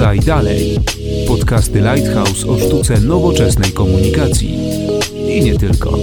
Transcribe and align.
Podaj 0.00 0.18
dalej. 0.24 0.80
Podcasty 1.28 1.80
Lighthouse 1.80 2.48
o 2.48 2.58
sztuce 2.58 3.00
nowoczesnej 3.00 3.72
komunikacji. 3.72 4.58
I 5.28 5.44
nie 5.44 5.58
tylko. 5.58 5.98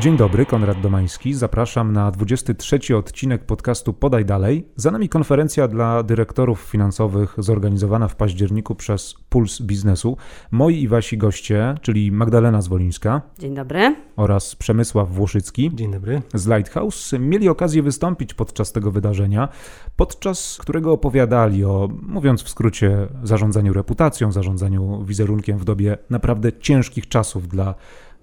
Dzień 0.00 0.16
dobry, 0.16 0.46
Konrad 0.46 0.80
Domański. 0.80 1.34
Zapraszam 1.34 1.92
na 1.92 2.10
23 2.10 2.96
odcinek 2.96 3.44
podcastu 3.44 3.92
Podaj 3.92 4.24
Dalej. 4.24 4.68
Za 4.76 4.90
nami 4.90 5.08
konferencja 5.08 5.68
dla 5.68 6.02
dyrektorów 6.02 6.60
finansowych 6.60 7.34
zorganizowana 7.38 8.08
w 8.08 8.16
październiku 8.16 8.74
przez 8.74 9.14
Puls 9.28 9.60
Biznesu. 9.60 10.16
Moi 10.50 10.82
i 10.82 10.88
wasi 10.88 11.18
goście, 11.18 11.74
czyli 11.82 12.12
Magdalena 12.12 12.62
Zwolińska. 12.62 13.22
Dzień 13.38 13.54
dobry. 13.54 13.96
Oraz 14.16 14.56
Przemysław 14.56 15.10
Włoszycki. 15.10 15.70
Dzień 15.74 15.92
dobry. 15.92 16.22
Z 16.34 16.46
Lighthouse 16.46 17.12
mieli 17.18 17.48
okazję 17.48 17.82
wystąpić 17.82 18.34
podczas 18.34 18.72
tego 18.72 18.90
wydarzenia, 18.90 19.48
podczas 19.96 20.58
którego 20.60 20.92
opowiadali 20.92 21.64
o, 21.64 21.88
mówiąc 22.02 22.42
w 22.42 22.48
skrócie, 22.48 23.08
zarządzaniu 23.22 23.72
reputacją, 23.72 24.32
zarządzaniu 24.32 25.04
wizerunkiem 25.04 25.58
w 25.58 25.64
dobie 25.64 25.98
naprawdę 26.10 26.52
ciężkich 26.52 27.08
czasów 27.08 27.48
dla 27.48 27.74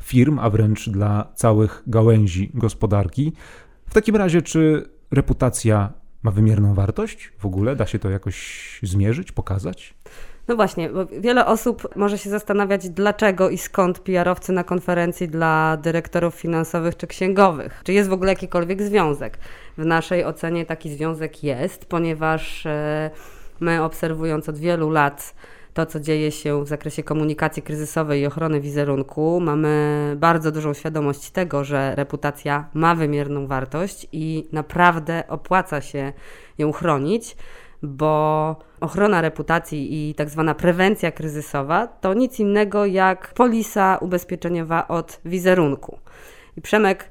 firm, 0.04 0.40
a 0.40 0.50
wręcz 0.50 0.90
dla 0.90 1.32
całych 1.36 1.84
gałęzi 1.88 2.52
gospodarki. 2.54 3.34
W 3.86 3.94
takim 3.94 4.16
razie, 4.16 4.42
czy 4.42 4.90
reputacja 5.12 5.94
ma 6.24 6.32
wymierną 6.32 6.74
wartość? 6.74 7.32
W 7.38 7.46
ogóle 7.46 7.76
da 7.76 7.86
się 7.86 8.00
to 8.00 8.10
jakoś 8.10 8.80
zmierzyć, 8.84 9.32
pokazać? 9.32 9.94
No 10.48 10.56
właśnie, 10.56 10.90
bo 10.90 11.06
wiele 11.06 11.46
osób 11.46 11.96
może 11.96 12.18
się 12.18 12.30
zastanawiać, 12.30 12.90
dlaczego 12.90 13.50
i 13.50 13.58
skąd 13.58 14.00
PR-owcy 14.00 14.54
na 14.54 14.64
konferencji 14.64 15.28
dla 15.28 15.78
dyrektorów 15.78 16.36
finansowych 16.36 16.98
czy 16.98 17.08
księgowych. 17.08 17.82
Czy 17.84 17.94
jest 17.94 18.10
w 18.10 18.14
ogóle 18.14 18.32
jakikolwiek 18.32 18.82
związek? 18.82 19.38
W 19.78 19.86
naszej 19.86 20.26
ocenie 20.26 20.66
taki 20.66 20.90
związek 20.90 21.44
jest, 21.44 21.86
ponieważ 21.86 22.66
e, 22.66 23.12
my 23.60 23.84
obserwując 23.84 24.50
od 24.50 24.58
wielu 24.58 24.90
lat 24.90 25.36
to, 25.74 25.86
co 25.86 26.00
dzieje 26.00 26.32
się 26.32 26.64
w 26.64 26.68
zakresie 26.68 27.04
komunikacji 27.04 27.64
kryzysowej 27.64 28.22
i 28.22 28.26
ochrony 28.26 28.62
wizerunku. 28.62 29.40
Mamy 29.40 30.14
bardzo 30.18 30.52
dużą 30.52 30.74
świadomość 30.74 31.30
tego, 31.30 31.64
że 31.64 31.96
reputacja 31.96 32.70
ma 32.74 32.96
wymierną 32.96 33.48
wartość 33.48 34.08
i 34.12 34.48
naprawdę 34.52 35.24
opłaca 35.28 35.82
się 35.82 36.14
ją 36.58 36.72
chronić, 36.72 37.36
bo 37.84 38.56
ochrona 38.80 39.22
reputacji 39.22 40.10
i 40.10 40.16
tak 40.16 40.30
zwana 40.30 40.56
prewencja 40.56 41.12
kryzysowa 41.12 41.88
to 41.88 42.14
nic 42.14 42.40
innego 42.40 42.86
jak 42.86 43.34
polisa 43.34 43.98
ubezpieczeniowa 44.02 44.88
od 44.88 45.20
wizerunku. 45.26 46.00
I 46.58 46.62
Przemek 46.62 47.10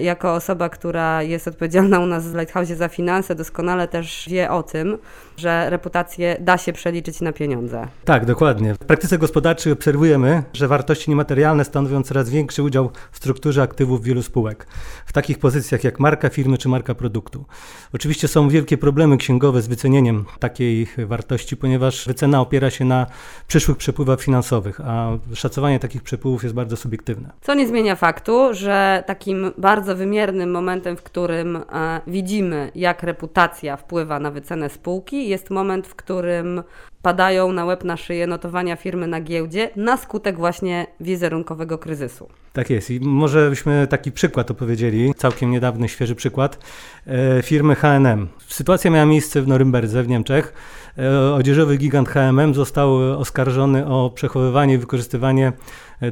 jako 0.00 0.34
osoba, 0.34 0.68
która 0.68 1.22
jest 1.22 1.48
odpowiedzialna 1.48 2.00
u 2.00 2.06
nas 2.06 2.28
w 2.28 2.34
Lighthouse 2.34 2.68
za 2.68 2.88
finanse, 2.88 3.34
doskonale 3.34 3.88
też 3.88 4.28
wie 4.30 4.50
o 4.50 4.62
tym, 4.62 4.98
że 5.36 5.70
reputację 5.70 6.36
da 6.40 6.58
się 6.58 6.72
przeliczyć 6.72 7.20
na 7.20 7.32
pieniądze. 7.32 7.88
Tak, 8.04 8.26
dokładnie. 8.26 8.74
W 8.74 8.78
praktyce 8.78 9.18
gospodarczej 9.18 9.72
obserwujemy, 9.72 10.42
że 10.52 10.68
wartości 10.68 11.10
niematerialne 11.10 11.64
stanowią 11.64 12.02
coraz 12.02 12.30
większy 12.30 12.62
udział 12.62 12.90
w 13.12 13.16
strukturze 13.16 13.62
aktywów 13.62 14.04
wielu 14.04 14.22
spółek. 14.22 14.66
W 15.06 15.12
takich 15.12 15.38
pozycjach 15.38 15.84
jak 15.84 16.00
marka 16.00 16.28
firmy 16.28 16.58
czy 16.58 16.68
marka 16.68 16.94
produktu. 16.94 17.44
Oczywiście 17.92 18.28
są 18.28 18.48
wielkie 18.48 18.78
problemy 18.78 19.16
księgowe 19.16 19.62
z 19.62 19.68
wycenieniem 19.68 20.24
takiej 20.38 20.88
wartości, 21.06 21.56
ponieważ 21.56 22.06
wycena 22.06 22.40
opiera 22.40 22.70
się 22.70 22.84
na 22.84 23.06
przyszłych 23.46 23.76
przepływach 23.76 24.20
finansowych, 24.20 24.80
a 24.80 25.08
szacowanie 25.34 25.78
takich 25.78 26.02
przepływów 26.02 26.42
jest 26.42 26.54
bardzo 26.54 26.76
subiektywne. 26.76 27.30
Co 27.40 27.54
nie 27.54 27.68
zmienia 27.68 27.96
faktu, 27.96 28.54
że 28.54 29.04
takim 29.06 29.52
bardzo 29.60 29.96
wymiernym 29.96 30.50
momentem, 30.50 30.96
w 30.96 31.02
którym 31.02 31.56
e, 31.56 31.62
widzimy, 32.06 32.70
jak 32.74 33.02
reputacja 33.02 33.76
wpływa 33.76 34.20
na 34.20 34.30
wycenę 34.30 34.68
spółki, 34.68 35.28
jest 35.28 35.50
moment, 35.50 35.86
w 35.86 35.94
którym 35.94 36.62
padają 37.02 37.52
na 37.52 37.64
łeb 37.64 37.84
na 37.84 37.96
szyję 37.96 38.26
notowania 38.26 38.76
firmy 38.76 39.06
na 39.06 39.20
giełdzie 39.20 39.70
na 39.76 39.96
skutek 39.96 40.36
właśnie 40.36 40.86
wizerunkowego 41.00 41.78
kryzysu. 41.78 42.28
Tak 42.52 42.70
jest 42.70 42.90
i 42.90 43.00
może 43.00 43.50
byśmy 43.50 43.86
taki 43.86 44.12
przykład 44.12 44.50
opowiedzieli, 44.50 45.14
całkiem 45.16 45.50
niedawny, 45.50 45.88
świeży 45.88 46.14
przykład 46.14 46.58
e, 47.06 47.42
firmy 47.42 47.74
H&M. 47.74 48.28
Sytuacja 48.48 48.90
miała 48.90 49.06
miejsce 49.06 49.42
w 49.42 49.48
Norymberdze 49.48 50.02
w 50.02 50.08
Niemczech. 50.08 50.52
E, 50.98 51.34
odzieżowy 51.34 51.76
gigant 51.76 52.08
H&M 52.08 52.54
został 52.54 52.96
oskarżony 53.18 53.86
o 53.86 54.10
przechowywanie 54.14 54.74
i 54.74 54.78
wykorzystywanie 54.78 55.52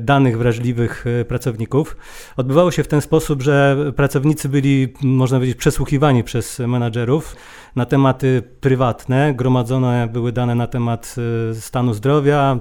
danych 0.00 0.38
wrażliwych 0.38 1.04
e, 1.06 1.25
pracowników. 1.25 1.97
Odbywało 2.37 2.71
się 2.71 2.82
w 2.82 2.88
ten 2.88 3.00
sposób, 3.00 3.43
że 3.43 3.76
pracownicy 3.97 4.49
byli, 4.49 4.93
można 5.03 5.38
powiedzieć, 5.38 5.59
przesłuchiwani 5.59 6.25
przez 6.25 6.59
menadżerów 6.59 7.37
na 7.76 7.87
tematy 7.87 8.43
prywatne. 8.60 9.34
Gromadzone 9.34 10.09
były 10.12 10.32
dane 10.32 10.54
na 10.54 10.66
temat 10.66 11.15
e, 11.50 11.54
stanu 11.54 11.94
zdrowia, 11.94 12.59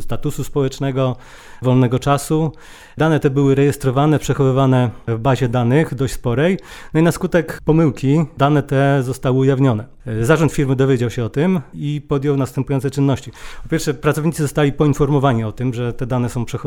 statusu 0.00 0.44
społecznego, 0.44 1.16
wolnego 1.62 1.98
czasu. 1.98 2.52
Dane 2.98 3.20
te 3.20 3.30
były 3.30 3.54
rejestrowane, 3.54 4.18
przechowywane 4.18 4.90
w 5.08 5.18
bazie 5.18 5.48
danych 5.48 5.94
dość 5.94 6.14
sporej. 6.14 6.58
No 6.94 7.00
i 7.00 7.02
na 7.02 7.12
skutek 7.12 7.60
pomyłki 7.64 8.24
dane 8.38 8.62
te 8.62 9.02
zostały 9.02 9.38
ujawnione. 9.38 9.84
Zarząd 10.22 10.52
firmy 10.52 10.76
dowiedział 10.76 11.10
się 11.10 11.24
o 11.24 11.28
tym 11.28 11.60
i 11.74 12.02
podjął 12.08 12.36
następujące 12.36 12.90
czynności. 12.90 13.30
Po 13.62 13.68
pierwsze, 13.68 13.94
pracownicy 13.94 14.42
zostali 14.42 14.72
poinformowani 14.72 15.44
o 15.44 15.52
tym, 15.52 15.74
że 15.74 15.92
te 15.92 16.06
dane 16.06 16.28
są 16.28 16.44
przechowywane. 16.44 16.59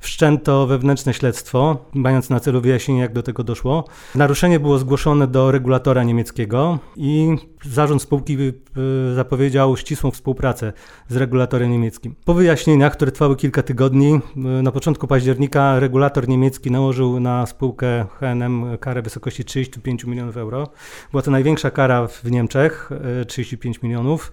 Wszczęto 0.00 0.66
wewnętrzne 0.66 1.14
śledztwo, 1.14 1.76
mając 1.94 2.30
na 2.30 2.40
celu 2.40 2.60
wyjaśnienie, 2.60 3.00
jak 3.00 3.12
do 3.12 3.22
tego 3.22 3.44
doszło. 3.44 3.84
Naruszenie 4.14 4.60
było 4.60 4.78
zgłoszone 4.78 5.26
do 5.26 5.50
regulatora 5.50 6.02
niemieckiego 6.02 6.78
i 6.96 7.36
zarząd 7.70 8.02
spółki 8.02 8.38
y, 8.38 9.14
zapowiedział 9.14 9.76
ścisłą 9.76 10.10
współpracę 10.10 10.72
z 11.08 11.16
regulatorem 11.16 11.70
niemieckim. 11.70 12.14
Po 12.24 12.34
wyjaśnieniach, 12.34 12.92
które 12.92 13.12
trwały 13.12 13.36
kilka 13.36 13.62
tygodni, 13.62 14.20
y, 14.58 14.62
na 14.62 14.72
początku 14.72 15.06
października 15.06 15.80
regulator 15.80 16.28
niemiecki 16.28 16.70
nałożył 16.70 17.20
na 17.20 17.46
spółkę 17.46 18.04
H&M 18.20 18.64
karę 18.80 19.00
w 19.00 19.04
wysokości 19.04 19.44
35 19.44 20.04
milionów 20.04 20.36
euro. 20.36 20.68
Była 21.10 21.22
to 21.22 21.30
największa 21.30 21.70
kara 21.70 22.06
w 22.06 22.30
Niemczech, 22.30 22.90
35 23.26 23.76
y, 23.76 23.80
milionów. 23.82 24.32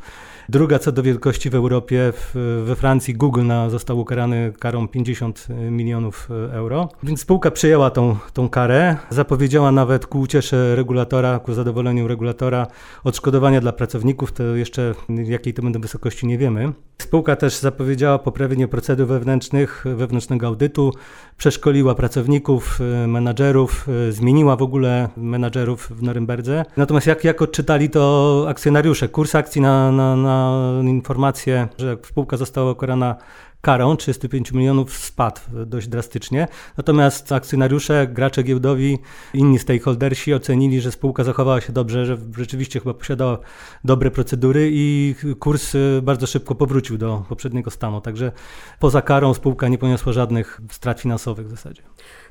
Druga 0.49 0.79
co 0.79 0.91
do 0.91 1.03
wielkości 1.03 1.49
w 1.49 1.55
Europie, 1.55 2.13
we 2.63 2.75
Francji 2.75 3.13
Google 3.13 3.45
na, 3.45 3.69
został 3.69 3.99
ukarany 3.99 4.53
karą 4.59 4.87
50 4.87 5.47
milionów 5.71 6.29
euro. 6.51 6.89
Więc 7.03 7.21
spółka 7.21 7.51
przyjęła 7.51 7.89
tą, 7.89 8.17
tą 8.33 8.49
karę, 8.49 8.97
zapowiedziała 9.09 9.71
nawet 9.71 10.05
ku 10.05 10.19
uciesze 10.19 10.75
regulatora, 10.75 11.39
ku 11.39 11.53
zadowoleniu 11.53 12.07
regulatora 12.07 12.67
odszkodowania 13.21 13.61
dla 13.61 13.71
pracowników, 13.71 14.31
to 14.31 14.43
jeszcze 14.43 14.93
jakiej 15.09 15.53
to 15.53 15.61
będą 15.61 15.81
wysokości 15.81 16.27
nie 16.27 16.37
wiemy. 16.37 16.73
Spółka 17.01 17.35
też 17.35 17.55
zapowiedziała 17.55 18.19
poprawienie 18.19 18.67
procedur 18.67 19.07
wewnętrznych, 19.07 19.85
wewnętrznego 19.95 20.47
audytu, 20.47 20.93
przeszkoliła 21.37 21.95
pracowników, 21.95 22.79
menadżerów, 23.07 23.87
zmieniła 24.09 24.55
w 24.55 24.61
ogóle 24.61 25.09
menadżerów 25.17 25.89
w 25.89 26.03
Norymberdze. 26.03 26.65
Natomiast 26.77 27.07
jak, 27.07 27.23
jak 27.23 27.41
odczytali 27.41 27.89
to 27.89 28.45
akcjonariusze? 28.49 29.07
Kurs 29.09 29.35
akcji 29.35 29.61
na, 29.61 29.91
na, 29.91 30.15
na 30.15 30.89
informację, 30.89 31.67
że 31.77 31.97
spółka 32.03 32.37
została 32.37 32.71
ukarana 32.71 33.15
karą 33.61 33.95
35 33.97 34.51
milionów 34.51 34.97
spadł 34.97 35.41
dość 35.65 35.87
drastycznie. 35.87 36.47
Natomiast 36.77 37.31
akcjonariusze, 37.31 38.07
gracze 38.07 38.43
giełdowi, 38.43 38.99
inni 39.33 39.59
stakeholdersi 39.59 40.33
ocenili, 40.33 40.81
że 40.81 40.91
spółka 40.91 41.23
zachowała 41.23 41.61
się 41.61 41.73
dobrze, 41.73 42.05
że 42.05 42.17
rzeczywiście 42.37 42.79
chyba 42.79 42.93
posiadała 42.93 43.37
dobre 43.83 44.11
procedury 44.11 44.69
i 44.73 45.15
kurs 45.39 45.75
y, 45.75 46.01
bardzo 46.03 46.27
szybko 46.27 46.55
powrócił 46.55 46.97
do 46.97 47.25
poprzedniego 47.29 47.71
stanu. 47.71 48.01
Także 48.01 48.31
poza 48.79 49.01
karą 49.01 49.33
spółka 49.33 49.67
nie 49.67 49.77
poniosła 49.77 50.13
żadnych 50.13 50.61
strat 50.71 50.99
finansowych 50.99 51.47
w 51.47 51.49
zasadzie. 51.49 51.81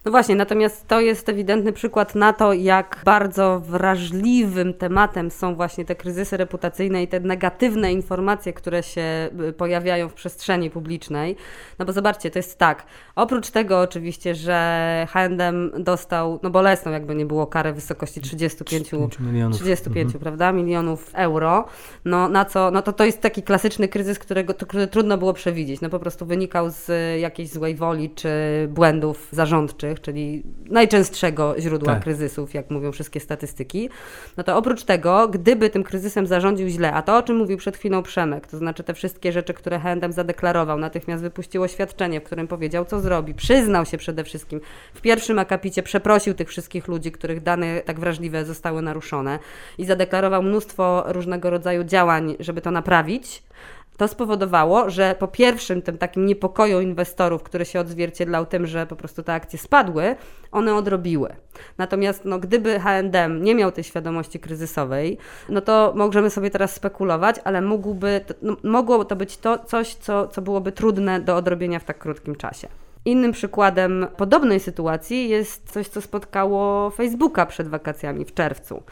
No 0.04 0.10
właśnie, 0.10 0.36
natomiast 0.36 0.88
to 0.88 1.00
jest 1.00 1.28
ewidentny 1.28 1.72
przykład 1.72 2.14
na 2.14 2.32
to, 2.32 2.52
jak 2.52 3.02
bardzo 3.04 3.60
wrażliwym 3.60 4.74
tematem 4.74 5.30
są 5.30 5.54
właśnie 5.54 5.84
te 5.84 5.94
kryzysy 5.94 6.36
reputacyjne 6.36 7.02
i 7.02 7.08
te 7.08 7.20
negatywne 7.20 7.92
informacje, 7.92 8.52
które 8.52 8.82
się 8.82 9.30
y, 9.48 9.52
pojawiają 9.52 10.08
w 10.08 10.14
przestrzeni 10.14 10.70
publicznej. 10.70 11.36
No 11.78 11.84
bo 11.84 11.92
zobaczcie, 11.92 12.30
to 12.30 12.38
jest 12.38 12.58
tak, 12.58 12.86
oprócz 13.16 13.50
tego 13.50 13.80
oczywiście, 13.80 14.34
że 14.34 15.06
H&M 15.10 15.70
dostał, 15.78 16.40
no 16.42 16.50
bolesną 16.50 16.92
jakby 16.92 17.14
nie 17.14 17.26
było, 17.26 17.46
karę 17.46 17.72
w 17.72 17.74
wysokości 17.74 18.20
35, 18.20 18.92
milionów. 19.20 19.56
35 19.56 20.04
mhm. 20.04 20.20
prawda, 20.20 20.52
milionów 20.52 21.10
euro, 21.14 21.64
no 22.04 22.28
na 22.28 22.44
co, 22.44 22.70
no 22.70 22.82
to 22.82 22.92
to 22.92 23.04
jest 23.04 23.20
taki 23.20 23.42
klasyczny 23.42 23.88
kryzys, 23.88 24.18
którego 24.18 24.54
to, 24.54 24.66
który 24.66 24.86
trudno 24.86 25.18
było 25.18 25.32
przewidzieć, 25.32 25.80
no 25.80 25.90
po 25.90 25.98
prostu 25.98 26.26
wynikał 26.26 26.70
z 26.70 26.90
jakiejś 27.20 27.50
złej 27.50 27.74
woli 27.74 28.10
czy 28.10 28.30
błędów 28.68 29.28
zarządczych, 29.32 29.89
czyli 29.98 30.42
najczęstszego 30.66 31.54
źródła 31.58 31.94
tak. 31.94 32.02
kryzysów, 32.02 32.54
jak 32.54 32.70
mówią 32.70 32.92
wszystkie 32.92 33.20
statystyki, 33.20 33.88
no 34.36 34.44
to 34.44 34.56
oprócz 34.56 34.84
tego, 34.84 35.28
gdyby 35.28 35.70
tym 35.70 35.82
kryzysem 35.82 36.26
zarządził 36.26 36.68
źle, 36.68 36.92
a 36.92 37.02
to 37.02 37.16
o 37.16 37.22
czym 37.22 37.36
mówił 37.36 37.58
przed 37.58 37.76
chwilą 37.76 38.02
Przemek, 38.02 38.46
to 38.46 38.58
znaczy 38.58 38.84
te 38.84 38.94
wszystkie 38.94 39.32
rzeczy, 39.32 39.54
które 39.54 39.78
H&M 39.78 40.12
zadeklarował, 40.12 40.78
natychmiast 40.78 41.00
natychmiast 41.00 41.22
wypuścił 41.22 41.62
oświadczenie, 41.62 42.20
w 42.20 42.24
którym 42.24 42.48
powiedział, 42.48 42.84
co 42.84 43.00
zrobi. 43.00 43.34
Przyznał 43.34 43.86
się 43.86 43.98
przede 43.98 44.24
wszystkim. 44.24 44.60
W 44.94 45.00
pierwszym 45.00 45.38
akapicie 45.38 45.82
przeprosił 45.82 46.34
tych 46.34 46.48
wszystkich 46.48 46.88
ludzi, 46.88 47.12
których 47.12 47.42
dane 47.42 47.80
tak 47.80 48.00
wrażliwe 48.00 48.44
zostały 48.44 48.82
naruszone 48.82 49.38
i 49.78 49.84
zadeklarował 49.84 50.42
mnóstwo 50.42 51.04
różnego 51.06 51.50
rodzaju 51.50 51.84
działań, 51.84 52.36
żeby 52.40 52.60
to 52.60 52.70
naprawić. 52.70 53.42
To 54.00 54.08
spowodowało, 54.08 54.90
że 54.90 55.14
po 55.18 55.28
pierwszym 55.28 55.82
tym 55.82 55.98
takim 55.98 56.26
niepokoju 56.26 56.80
inwestorów, 56.80 57.42
który 57.42 57.64
się 57.64 57.80
odzwierciedlał 57.80 58.46
tym, 58.46 58.66
że 58.66 58.86
po 58.86 58.96
prostu 58.96 59.22
te 59.22 59.32
akcje 59.34 59.58
spadły, 59.58 60.16
one 60.52 60.74
odrobiły. 60.74 61.36
Natomiast 61.78 62.24
no, 62.24 62.38
gdyby 62.38 62.80
H&M 62.80 63.42
nie 63.42 63.54
miał 63.54 63.72
tej 63.72 63.84
świadomości 63.84 64.40
kryzysowej, 64.40 65.18
no 65.48 65.60
to 65.60 65.92
możemy 65.96 66.30
sobie 66.30 66.50
teraz 66.50 66.74
spekulować, 66.74 67.36
ale 67.44 67.60
mógłby, 67.62 68.20
no, 68.42 68.56
mogło 68.62 69.04
to 69.04 69.16
być 69.16 69.36
to 69.36 69.58
coś, 69.58 69.94
co, 69.94 70.28
co 70.28 70.42
byłoby 70.42 70.72
trudne 70.72 71.20
do 71.20 71.36
odrobienia 71.36 71.78
w 71.78 71.84
tak 71.84 71.98
krótkim 71.98 72.36
czasie. 72.36 72.68
Innym 73.04 73.32
przykładem 73.32 74.06
podobnej 74.16 74.60
sytuacji 74.60 75.28
jest 75.28 75.72
coś, 75.72 75.88
co 75.88 76.00
spotkało 76.00 76.90
Facebooka 76.90 77.46
przed 77.46 77.68
wakacjami 77.68 78.24
w 78.24 78.34
czerwcu, 78.34 78.82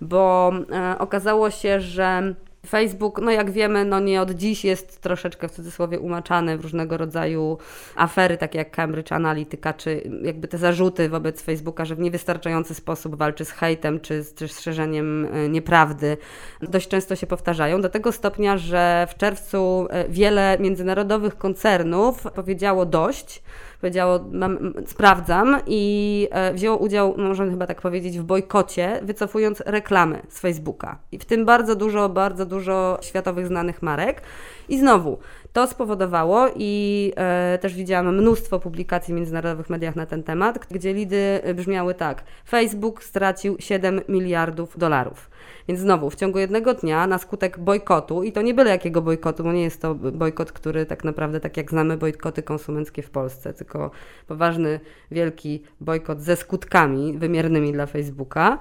bo 0.00 0.52
e, 0.72 0.98
okazało 0.98 1.50
się, 1.50 1.80
że 1.80 2.34
Facebook, 2.66 3.20
no 3.22 3.30
jak 3.30 3.50
wiemy, 3.50 3.84
no 3.84 4.00
nie 4.00 4.22
od 4.22 4.30
dziś 4.30 4.64
jest 4.64 5.00
troszeczkę 5.00 5.48
w 5.48 5.52
cudzysłowie 5.52 6.00
umaczany 6.00 6.58
w 6.58 6.60
różnego 6.60 6.96
rodzaju 6.96 7.58
afery, 7.96 8.36
takie 8.36 8.58
jak 8.58 8.70
Cambridge 8.70 9.12
Analytica, 9.12 9.72
czy 9.72 10.10
jakby 10.22 10.48
te 10.48 10.58
zarzuty 10.58 11.08
wobec 11.08 11.42
Facebooka, 11.42 11.84
że 11.84 11.94
w 11.94 11.98
niewystarczający 11.98 12.74
sposób 12.74 13.14
walczy 13.14 13.44
z 13.44 13.50
hejtem, 13.50 14.00
czy, 14.00 14.24
czy 14.36 14.48
z 14.48 14.60
szerzeniem 14.60 15.28
e, 15.32 15.48
nieprawdy, 15.48 16.16
dość 16.62 16.88
często 16.88 17.16
się 17.16 17.26
powtarzają, 17.26 17.80
do 17.80 17.88
tego 17.88 18.12
stopnia, 18.12 18.58
że 18.58 19.06
w 19.10 19.16
czerwcu 19.16 19.86
e, 19.90 20.08
wiele 20.08 20.56
międzynarodowych 20.60 21.38
koncernów 21.38 22.22
powiedziało 22.34 22.86
dość, 22.86 23.42
powiedziało, 23.80 24.20
mam, 24.32 24.74
sprawdzam 24.86 25.56
i 25.66 26.28
e, 26.30 26.54
wzięło 26.54 26.76
udział, 26.76 27.14
można 27.18 27.46
chyba 27.46 27.66
tak 27.66 27.80
powiedzieć, 27.80 28.18
w 28.18 28.22
bojkocie, 28.22 29.00
wycofując 29.02 29.62
reklamy 29.66 30.22
z 30.28 30.40
Facebooka. 30.40 30.98
I 31.12 31.18
w 31.18 31.24
tym 31.24 31.44
bardzo 31.44 31.76
dużo, 31.76 32.08
bardzo 32.08 32.46
dużo 32.46 32.98
światowych 33.02 33.46
znanych 33.46 33.82
marek. 33.82 34.22
I 34.68 34.78
znowu, 34.78 35.18
to 35.52 35.66
spowodowało 35.66 36.48
i 36.56 37.12
e, 37.16 37.58
też 37.60 37.74
widziałam 37.74 38.16
mnóstwo 38.16 38.60
publikacji 38.60 39.14
w 39.14 39.16
międzynarodowych 39.16 39.70
mediach 39.70 39.96
na 39.96 40.06
ten 40.06 40.22
temat, 40.22 40.66
gdzie 40.70 40.94
lidy 40.94 41.40
brzmiały 41.54 41.94
tak: 41.94 42.24
Facebook 42.48 43.04
stracił 43.04 43.56
7 43.58 44.00
miliardów 44.08 44.78
dolarów. 44.78 45.29
Więc 45.68 45.80
znowu, 45.80 46.10
w 46.10 46.14
ciągu 46.14 46.38
jednego 46.38 46.74
dnia 46.74 47.06
na 47.06 47.18
skutek 47.18 47.58
bojkotu, 47.58 48.22
i 48.22 48.32
to 48.32 48.42
nie 48.42 48.54
byle 48.54 48.70
jakiego 48.70 49.02
bojkotu, 49.02 49.44
bo 49.44 49.52
nie 49.52 49.62
jest 49.62 49.82
to 49.82 49.94
bojkot, 49.94 50.52
który 50.52 50.86
tak 50.86 51.04
naprawdę, 51.04 51.40
tak 51.40 51.56
jak 51.56 51.70
znamy 51.70 51.96
bojkoty 51.96 52.42
konsumenckie 52.42 53.02
w 53.02 53.10
Polsce, 53.10 53.54
tylko 53.54 53.90
poważny, 54.26 54.80
wielki 55.10 55.62
bojkot 55.80 56.20
ze 56.20 56.36
skutkami 56.36 57.18
wymiernymi 57.18 57.72
dla 57.72 57.86
Facebooka, 57.86 58.58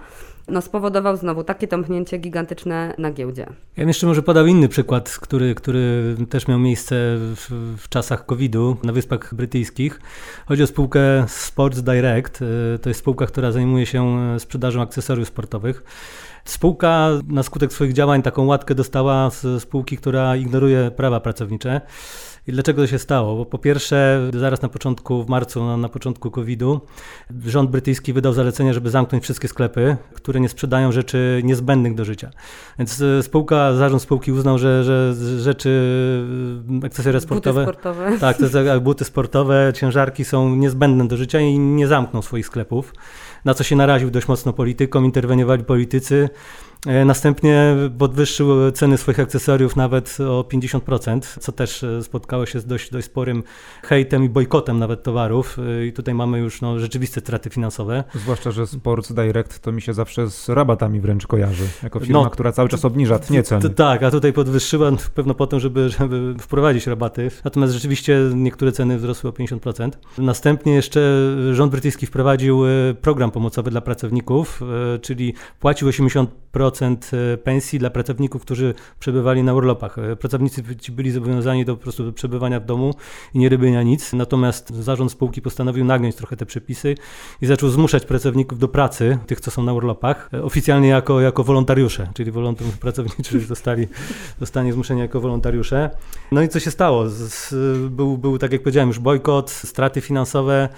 no 0.51 0.61
spowodował 0.61 1.17
znowu 1.17 1.43
takie 1.43 1.67
tąpnięcie 1.67 2.17
gigantyczne 2.17 2.93
na 2.97 3.11
giełdzie. 3.11 3.41
Ja 3.41 3.55
bym 3.77 3.87
jeszcze 3.87 4.07
może 4.07 4.21
podał 4.21 4.45
inny 4.45 4.67
przykład, 4.67 5.09
który, 5.09 5.55
który 5.55 6.15
też 6.29 6.47
miał 6.47 6.59
miejsce 6.59 6.95
w, 7.17 7.75
w 7.77 7.89
czasach 7.89 8.25
COVID-u 8.25 8.77
na 8.83 8.93
Wyspach 8.93 9.35
Brytyjskich. 9.35 10.01
Chodzi 10.45 10.63
o 10.63 10.67
spółkę 10.67 11.25
Sports 11.27 11.81
Direct. 11.81 12.39
To 12.81 12.89
jest 12.89 12.99
spółka, 12.99 13.25
która 13.25 13.51
zajmuje 13.51 13.85
się 13.85 14.17
sprzedażą 14.39 14.81
akcesoriów 14.81 15.27
sportowych. 15.27 15.83
Spółka 16.45 17.09
na 17.27 17.43
skutek 17.43 17.73
swoich 17.73 17.93
działań 17.93 18.21
taką 18.21 18.45
łatkę 18.45 18.75
dostała 18.75 19.29
z 19.29 19.61
spółki, 19.61 19.97
która 19.97 20.35
ignoruje 20.35 20.91
prawa 20.91 21.19
pracownicze. 21.19 21.81
I 22.49 22.51
dlaczego 22.51 22.81
to 22.81 22.87
się 22.87 22.99
stało? 22.99 23.35
Bo 23.35 23.45
po 23.45 23.57
pierwsze, 23.57 24.29
zaraz 24.33 24.61
na 24.61 24.69
początku, 24.69 25.23
w 25.23 25.29
marcu, 25.29 25.65
na, 25.65 25.77
na 25.77 25.89
początku 25.89 26.31
COVID-u, 26.31 26.81
rząd 27.45 27.69
brytyjski 27.69 28.13
wydał 28.13 28.33
zalecenie, 28.33 28.73
żeby 28.73 28.89
zamknąć 28.89 29.23
wszystkie 29.23 29.47
sklepy, 29.47 29.97
które 30.13 30.39
nie 30.39 30.49
sprzedają 30.49 30.91
rzeczy 30.91 31.41
niezbędnych 31.43 31.95
do 31.95 32.05
życia. 32.05 32.29
Więc 32.79 33.01
e, 33.01 33.23
spółka, 33.23 33.73
zarząd 33.73 34.01
spółki 34.01 34.31
uznał, 34.31 34.57
że, 34.57 34.83
że 34.83 35.15
rzeczy, 35.39 35.69
e, 36.83 36.85
akcesoria 36.85 37.19
sportowe, 37.19 37.65
buty 37.65 37.71
sportowe. 37.71 38.17
Tak, 38.19 38.37
te 38.37 38.79
buty 38.79 39.05
sportowe, 39.05 39.73
ciężarki 39.75 40.25
są 40.25 40.55
niezbędne 40.55 41.07
do 41.07 41.17
życia 41.17 41.39
i 41.39 41.59
nie 41.59 41.87
zamkną 41.87 42.21
swoich 42.21 42.45
sklepów 42.45 42.93
na 43.45 43.53
co 43.53 43.63
się 43.63 43.75
naraził 43.75 44.11
dość 44.11 44.27
mocno 44.27 44.53
politykom, 44.53 45.05
interweniowali 45.05 45.63
politycy. 45.63 46.29
E, 46.87 47.05
następnie 47.05 47.75
podwyższył 47.97 48.71
ceny 48.71 48.97
swoich 48.97 49.19
akcesoriów 49.19 49.75
nawet 49.75 50.17
o 50.19 50.43
50%, 50.43 51.39
co 51.39 51.51
też 51.51 51.83
e, 51.83 52.03
spotkało 52.03 52.45
się 52.45 52.59
z 52.59 52.65
dość, 52.65 52.91
dość 52.91 53.07
sporym 53.07 53.43
hejtem 53.83 54.23
i 54.23 54.29
bojkotem 54.29 54.79
nawet 54.79 55.03
towarów. 55.03 55.57
E, 55.59 55.85
I 55.85 55.93
tutaj 55.93 56.13
mamy 56.13 56.39
już 56.39 56.61
no, 56.61 56.79
rzeczywiste 56.79 57.21
straty 57.21 57.49
finansowe. 57.49 58.03
Zwłaszcza, 58.15 58.51
że 58.51 58.67
Sports 58.67 59.13
Direct 59.13 59.59
to 59.59 59.71
mi 59.71 59.81
się 59.81 59.93
zawsze 59.93 60.29
z 60.29 60.49
rabatami 60.49 61.01
wręcz 61.01 61.27
kojarzy, 61.27 61.63
jako 61.83 61.99
firma, 61.99 62.23
no, 62.23 62.29
która 62.29 62.51
cały 62.51 62.69
czas 62.69 62.85
obniża 62.85 63.19
tnie 63.19 63.43
ceny. 63.43 63.69
Tak, 63.69 64.03
a 64.03 64.11
tutaj 64.11 64.33
podwyższyła 64.33 64.91
pewno 65.15 65.33
po 65.33 65.47
to, 65.47 65.59
żeby, 65.59 65.89
żeby 65.89 66.35
wprowadzić 66.39 66.87
rabaty. 66.87 67.31
Natomiast 67.43 67.73
rzeczywiście 67.73 68.19
niektóre 68.35 68.71
ceny 68.71 68.97
wzrosły 68.97 69.29
o 69.29 69.33
50%. 69.33 69.89
Następnie 70.17 70.73
jeszcze 70.73 71.01
rząd 71.51 71.71
brytyjski 71.71 72.05
wprowadził 72.05 72.61
program 73.01 73.31
pomocowy 73.31 73.71
dla 73.71 73.81
pracowników, 73.81 74.61
czyli 75.01 75.33
płacił 75.59 75.89
80% 75.89 76.27
E, 76.48 76.48
pensji 77.43 77.79
dla 77.79 77.89
pracowników, 77.89 78.41
którzy 78.41 78.73
przebywali 78.99 79.43
na 79.43 79.53
urlopach. 79.53 79.97
E, 79.97 80.15
pracownicy 80.15 80.63
byli 80.91 81.11
zobowiązani 81.11 81.65
do 81.65 81.75
po 81.75 81.83
prostu 81.83 82.13
przebywania 82.13 82.59
w 82.59 82.65
domu 82.65 82.93
i 83.33 83.39
nie 83.39 83.49
robienia 83.49 83.83
nic. 83.83 84.13
Natomiast 84.13 84.69
zarząd 84.69 85.11
spółki 85.11 85.41
postanowił 85.41 85.85
nagiąć 85.85 86.15
trochę 86.15 86.37
te 86.37 86.45
przepisy 86.45 86.95
i 87.41 87.45
zaczął 87.45 87.69
zmuszać 87.69 88.05
pracowników 88.05 88.59
do 88.59 88.67
pracy, 88.67 89.17
tych, 89.27 89.39
co 89.39 89.51
są 89.51 89.63
na 89.63 89.73
urlopach, 89.73 90.29
e, 90.33 90.43
oficjalnie 90.43 90.87
jako, 90.87 91.21
jako 91.21 91.43
wolontariusze, 91.43 92.07
czyli 92.13 92.31
wolontariusze 92.31 92.77
pracowniczy 92.87 93.39
zostali, 93.39 93.87
zostali 94.39 94.71
zmuszeni 94.71 95.01
jako 95.01 95.21
wolontariusze. 95.21 95.89
No 96.31 96.41
i 96.41 96.49
co 96.49 96.59
się 96.59 96.71
stało? 96.71 97.05
Był, 97.89 98.17
był, 98.17 98.37
tak 98.37 98.51
jak 98.51 98.63
powiedziałem, 98.63 98.89
już 98.89 98.99
bojkot, 98.99 99.49
straty 99.49 100.01
finansowe, 100.01 100.69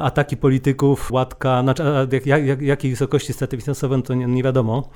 ataki 0.00 0.36
polityków, 0.36 1.10
łatka, 1.10 1.62
znaczy, 1.62 1.82
jak, 2.26 2.46
jak, 2.46 2.62
jakiej 2.62 2.90
wysokości 2.90 3.32
straty 3.32 3.56
finansowe, 3.56 4.02
to 4.02 4.14
nie, 4.14 4.26
nie 4.26 4.42
wiadomo. 4.42 4.88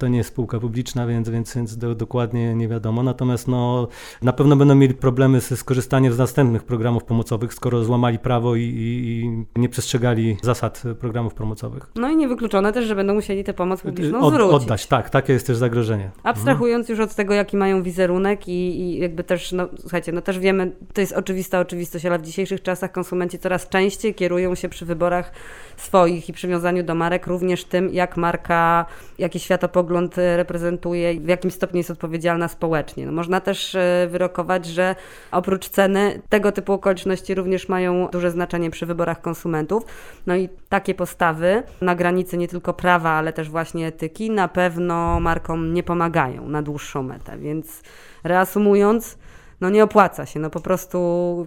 To 0.00 0.08
nie 0.08 0.18
jest 0.18 0.30
spółka 0.30 0.60
publiczna, 0.60 1.06
więc, 1.06 1.28
więc, 1.28 1.54
więc 1.56 1.76
do, 1.76 1.94
dokładnie 1.94 2.54
nie 2.54 2.68
wiadomo. 2.68 3.02
Natomiast 3.02 3.48
no, 3.48 3.88
na 4.22 4.32
pewno 4.32 4.56
będą 4.56 4.74
mieli 4.74 4.94
problemy 4.94 5.40
ze 5.40 5.56
skorzystaniem 5.56 6.12
z 6.12 6.18
następnych 6.18 6.64
programów 6.64 7.04
pomocowych, 7.04 7.54
skoro 7.54 7.84
złamali 7.84 8.18
prawo 8.18 8.56
i, 8.56 8.62
i, 8.62 9.20
i 9.56 9.60
nie 9.60 9.68
przestrzegali 9.68 10.36
zasad 10.42 10.82
programów 11.00 11.34
pomocowych. 11.34 11.90
No 11.94 12.10
i 12.10 12.16
niewykluczone 12.16 12.72
też, 12.72 12.84
że 12.84 12.94
będą 12.94 13.14
musieli 13.14 13.44
tę 13.44 13.54
pomoc 13.54 13.80
publiczną 13.80 14.20
od, 14.20 14.34
zwrócić. 14.34 14.54
Oddać, 14.54 14.86
tak, 14.86 15.10
takie 15.10 15.32
jest 15.32 15.46
też 15.46 15.56
zagrożenie. 15.56 16.10
Abstrahując 16.22 16.90
mhm. 16.90 16.98
już 16.98 17.10
od 17.10 17.16
tego, 17.16 17.34
jaki 17.34 17.56
mają 17.56 17.82
wizerunek 17.82 18.48
i, 18.48 18.80
i 18.80 18.98
jakby 18.98 19.24
też, 19.24 19.52
no 19.52 19.68
słuchajcie, 19.78 20.12
no 20.12 20.20
też 20.20 20.38
wiemy, 20.38 20.72
to 20.92 21.00
jest 21.00 21.12
oczywista 21.12 21.60
oczywistość, 21.60 22.06
ale 22.06 22.18
w 22.18 22.22
dzisiejszych 22.22 22.62
czasach 22.62 22.92
konsumenci 22.92 23.38
coraz 23.38 23.68
częściej 23.68 24.14
kierują 24.14 24.54
się 24.54 24.68
przy 24.68 24.86
wyborach 24.86 25.32
swoich 25.76 26.28
i 26.28 26.32
przywiązaniu 26.32 26.82
do 26.82 26.94
marek 26.94 27.26
również 27.26 27.64
tym, 27.64 27.90
jak 27.92 28.16
marka, 28.16 28.86
jaki 29.18 29.40
światopogląd 29.40 29.89
reprezentuje 30.36 31.12
i 31.14 31.20
w 31.20 31.28
jakim 31.28 31.50
stopniu 31.50 31.78
jest 31.78 31.90
odpowiedzialna 31.90 32.48
społecznie. 32.48 33.06
No 33.06 33.12
można 33.12 33.40
też 33.40 33.74
e, 33.74 34.08
wyrokować, 34.10 34.66
że 34.66 34.96
oprócz 35.32 35.68
ceny 35.68 36.22
tego 36.28 36.52
typu 36.52 36.72
okoliczności 36.72 37.34
również 37.34 37.68
mają 37.68 38.08
duże 38.12 38.30
znaczenie 38.30 38.70
przy 38.70 38.86
wyborach 38.86 39.20
konsumentów. 39.20 39.82
No 40.26 40.36
i 40.36 40.48
takie 40.68 40.94
postawy 40.94 41.62
na 41.80 41.94
granicy 41.94 42.36
nie 42.36 42.48
tylko 42.48 42.74
prawa, 42.74 43.10
ale 43.10 43.32
też 43.32 43.48
właśnie 43.50 43.86
etyki 43.86 44.30
na 44.30 44.48
pewno 44.48 45.20
markom 45.20 45.74
nie 45.74 45.82
pomagają 45.82 46.48
na 46.48 46.62
dłuższą 46.62 47.02
metę. 47.02 47.38
Więc 47.38 47.82
reasumując, 48.24 49.18
no 49.60 49.70
nie 49.70 49.84
opłaca 49.84 50.26
się. 50.26 50.40
No 50.40 50.50
po 50.50 50.60
prostu 50.60 50.98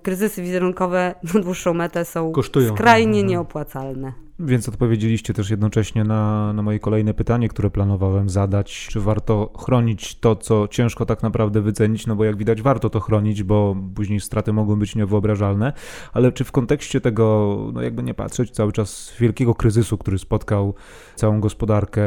kryzysy 0.04 0.42
wizerunkowe 0.42 1.16
na 1.34 1.40
dłuższą 1.40 1.74
metę 1.74 2.06
są 2.06 2.32
Kosztują. 2.32 2.76
skrajnie 2.76 3.20
mhm. 3.20 3.28
nieopłacalne. 3.28 4.14
Więc 4.46 4.70
odpowiedzieliście 4.70 5.34
też 5.34 5.50
jednocześnie 5.50 6.04
na, 6.04 6.54
na 6.54 6.62
moje 6.62 6.80
kolejne 6.80 7.14
pytanie, 7.14 7.50
które 7.50 7.70
planowałem 7.70 8.30
zadać. 8.30 8.88
Czy 8.92 9.00
warto 9.00 9.54
chronić 9.58 10.16
to, 10.16 10.36
co 10.36 10.68
ciężko 10.68 11.06
tak 11.06 11.24
naprawdę 11.24 11.62
wycenić? 11.62 12.08
No 12.08 12.16
bo 12.16 12.24
jak 12.24 12.38
widać, 12.38 12.62
warto 12.62 12.90
to 12.90 13.00
chronić, 13.00 13.44
bo 13.44 13.76
później 13.96 14.20
straty 14.20 14.54
mogą 14.54 14.76
być 14.76 14.96
niewyobrażalne. 14.96 15.74
Ale 16.14 16.32
czy 16.32 16.44
w 16.44 16.52
kontekście 16.52 17.02
tego, 17.02 17.58
no 17.74 17.82
jakby 17.82 18.04
nie 18.04 18.14
patrzeć, 18.14 18.52
cały 18.52 18.72
czas 18.72 19.14
wielkiego 19.20 19.56
kryzysu, 19.56 19.98
który 19.98 20.20
spotkał 20.20 20.74
całą 21.16 21.40
gospodarkę, 21.40 22.02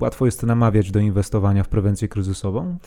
łatwo 0.00 0.26
jest 0.26 0.42
namawiać 0.42 0.90
do 0.90 1.00
inwestowania 1.00 1.64
w 1.64 1.68
prewencję 1.68 2.08
kryzysową? 2.08 2.78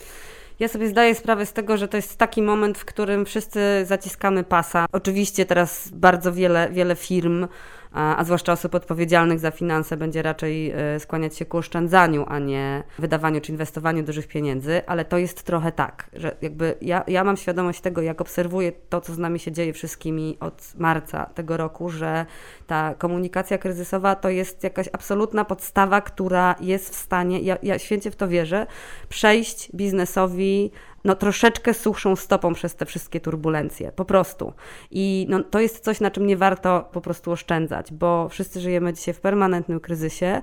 Ja 0.60 0.68
sobie 0.68 0.88
zdaję 0.88 1.14
sprawę 1.14 1.46
z 1.46 1.52
tego, 1.52 1.76
że 1.76 1.88
to 1.88 1.96
jest 1.96 2.16
taki 2.16 2.42
moment, 2.42 2.78
w 2.78 2.84
którym 2.84 3.24
wszyscy 3.24 3.60
zaciskamy 3.84 4.44
pasa. 4.44 4.86
Oczywiście 4.92 5.46
teraz 5.46 5.90
bardzo 5.92 6.32
wiele, 6.32 6.70
wiele 6.72 6.96
firm 6.96 7.46
a, 7.92 8.24
zwłaszcza 8.24 8.52
osób 8.52 8.74
odpowiedzialnych 8.74 9.38
za 9.38 9.50
finanse 9.50 9.96
będzie 9.96 10.22
raczej 10.22 10.72
y, 10.96 11.00
skłaniać 11.00 11.36
się 11.36 11.44
ku 11.44 11.56
oszczędzaniu, 11.56 12.24
a 12.28 12.38
nie 12.38 12.82
wydawaniu 12.98 13.40
czy 13.40 13.52
inwestowaniu 13.52 14.02
dużych 14.02 14.28
pieniędzy, 14.28 14.82
ale 14.86 15.04
to 15.04 15.18
jest 15.18 15.42
trochę 15.42 15.72
tak, 15.72 16.10
że 16.12 16.36
jakby 16.42 16.74
ja, 16.80 17.04
ja 17.06 17.24
mam 17.24 17.36
świadomość 17.36 17.80
tego, 17.80 18.02
jak 18.02 18.20
obserwuję 18.20 18.72
to, 18.88 19.00
co 19.00 19.14
z 19.14 19.18
nami 19.18 19.38
się 19.38 19.52
dzieje 19.52 19.72
wszystkimi 19.72 20.36
od 20.40 20.72
marca 20.78 21.26
tego 21.26 21.56
roku, 21.56 21.90
że 21.90 22.26
ta 22.66 22.94
komunikacja 22.94 23.58
kryzysowa 23.58 24.14
to 24.14 24.28
jest 24.28 24.64
jakaś 24.64 24.88
absolutna 24.92 25.44
podstawa, 25.44 26.00
która 26.00 26.54
jest 26.60 26.90
w 26.90 26.94
stanie, 26.94 27.40
ja, 27.40 27.58
ja 27.62 27.78
święcie 27.78 28.10
w 28.10 28.16
to 28.16 28.28
wierzę, 28.28 28.66
przejść 29.08 29.72
biznesowi 29.74 30.70
no, 31.04 31.14
troszeczkę 31.14 31.74
suchszą 31.74 32.16
stopą 32.16 32.54
przez 32.54 32.74
te 32.74 32.86
wszystkie 32.86 33.20
turbulencje, 33.20 33.92
po 33.92 34.04
prostu. 34.04 34.52
I 34.90 35.26
no, 35.28 35.42
to 35.42 35.60
jest 35.60 35.84
coś, 35.84 36.00
na 36.00 36.10
czym 36.10 36.26
nie 36.26 36.36
warto 36.36 36.88
po 36.92 37.00
prostu 37.00 37.32
oszczędzać, 37.32 37.92
bo 37.92 38.28
wszyscy 38.28 38.60
żyjemy 38.60 38.92
dzisiaj 38.92 39.14
w 39.14 39.20
permanentnym 39.20 39.80
kryzysie. 39.80 40.42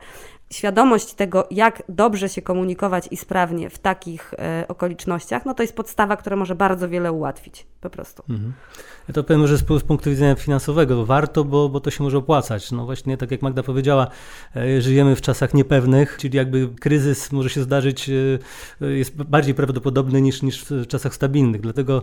Świadomość 0.50 1.14
tego, 1.14 1.48
jak 1.52 1.84
dobrze 1.90 2.30
się 2.30 2.42
komunikować 2.42 3.08
i 3.12 3.18
sprawnie 3.18 3.70
w 3.70 3.80
takich 3.80 4.34
e, 4.34 4.66
okolicznościach, 4.68 5.46
no 5.46 5.54
to 5.54 5.64
jest 5.64 5.76
podstawa, 5.76 6.18
która 6.18 6.36
może 6.36 6.56
bardzo 6.56 6.90
wiele 6.90 7.12
ułatwić, 7.12 7.66
po 7.82 7.90
prostu. 7.90 8.24
Mhm. 8.30 8.54
Ja 9.08 9.14
to 9.14 9.24
powiem, 9.24 9.48
że 9.48 9.58
z, 9.58 9.62
z, 9.62 9.84
punktu 9.84 10.10
widzenia 10.10 10.36
finansowego 10.36 11.06
warto, 11.06 11.44
bo, 11.44 11.70
bo 11.70 11.80
to 11.80 11.92
się 11.92 12.04
może 12.04 12.18
opłacać. 12.18 12.72
No 12.72 12.86
właśnie, 12.86 13.18
tak 13.18 13.32
jak 13.32 13.42
Magda 13.42 13.64
powiedziała, 13.64 14.08
e, 14.56 14.82
żyjemy 14.82 15.16
w 15.16 15.22
czasach 15.22 15.54
niepewnych, 15.54 16.18
czyli 16.18 16.38
jakby 16.38 16.70
kryzys 16.80 17.32
może 17.32 17.50
się 17.50 17.64
zdarzyć, 17.64 18.10
e, 18.82 18.86
jest 18.86 19.24
bardziej 19.24 19.54
prawdopodobny 19.54 20.22
niż, 20.22 20.42
niż 20.42 20.66
w 20.66 20.88
czasach 20.88 21.16
stabilnych. 21.16 21.62
Dlatego 21.62 22.02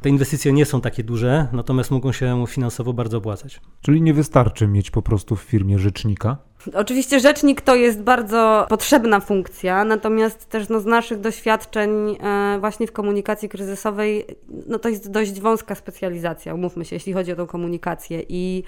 te 0.00 0.08
inwestycje 0.08 0.52
nie 0.52 0.64
są 0.66 0.80
takie 0.80 1.04
duże, 1.04 1.46
natomiast 1.52 1.90
mogą 1.90 2.12
się 2.12 2.44
finansowo 2.48 2.92
bardzo 2.92 3.18
opłacać. 3.18 3.60
Czyli 3.80 4.02
nie 4.02 4.14
wystarczy 4.14 4.66
mieć 4.68 4.90
po 4.90 5.02
prostu 5.02 5.36
w 5.36 5.42
firmie 5.42 5.78
rzecznika? 5.78 6.36
Oczywiście 6.74 7.20
rzecznik 7.20 7.60
to 7.60 7.74
jest 7.74 8.02
bardzo 8.02 8.66
potrzebna 8.68 9.20
funkcja, 9.20 9.84
natomiast 9.84 10.48
też 10.48 10.68
no, 10.68 10.80
z 10.80 10.86
naszych 10.86 11.20
doświadczeń 11.20 12.16
e, 12.20 12.56
właśnie 12.60 12.86
w 12.86 12.92
komunikacji 12.92 13.48
kryzysowej, 13.48 14.24
no 14.66 14.78
to 14.78 14.88
jest 14.88 15.10
dość 15.10 15.40
wąska 15.40 15.74
specjalizacja, 15.74 16.54
umówmy 16.54 16.84
się, 16.84 16.96
jeśli 16.96 17.12
chodzi 17.12 17.32
o 17.32 17.36
tą 17.36 17.46
komunikację 17.46 18.22
i 18.28 18.62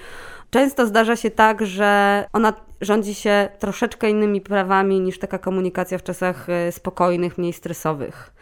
często 0.50 0.86
zdarza 0.86 1.16
się 1.16 1.30
tak, 1.30 1.66
że 1.66 2.24
ona 2.32 2.52
rządzi 2.80 3.14
się 3.14 3.48
troszeczkę 3.58 4.10
innymi 4.10 4.40
prawami 4.40 5.00
niż 5.00 5.18
taka 5.18 5.38
komunikacja 5.38 5.98
w 5.98 6.02
czasach 6.02 6.50
e, 6.50 6.72
spokojnych, 6.72 7.38
mniej 7.38 7.52
stresowych. 7.52 8.32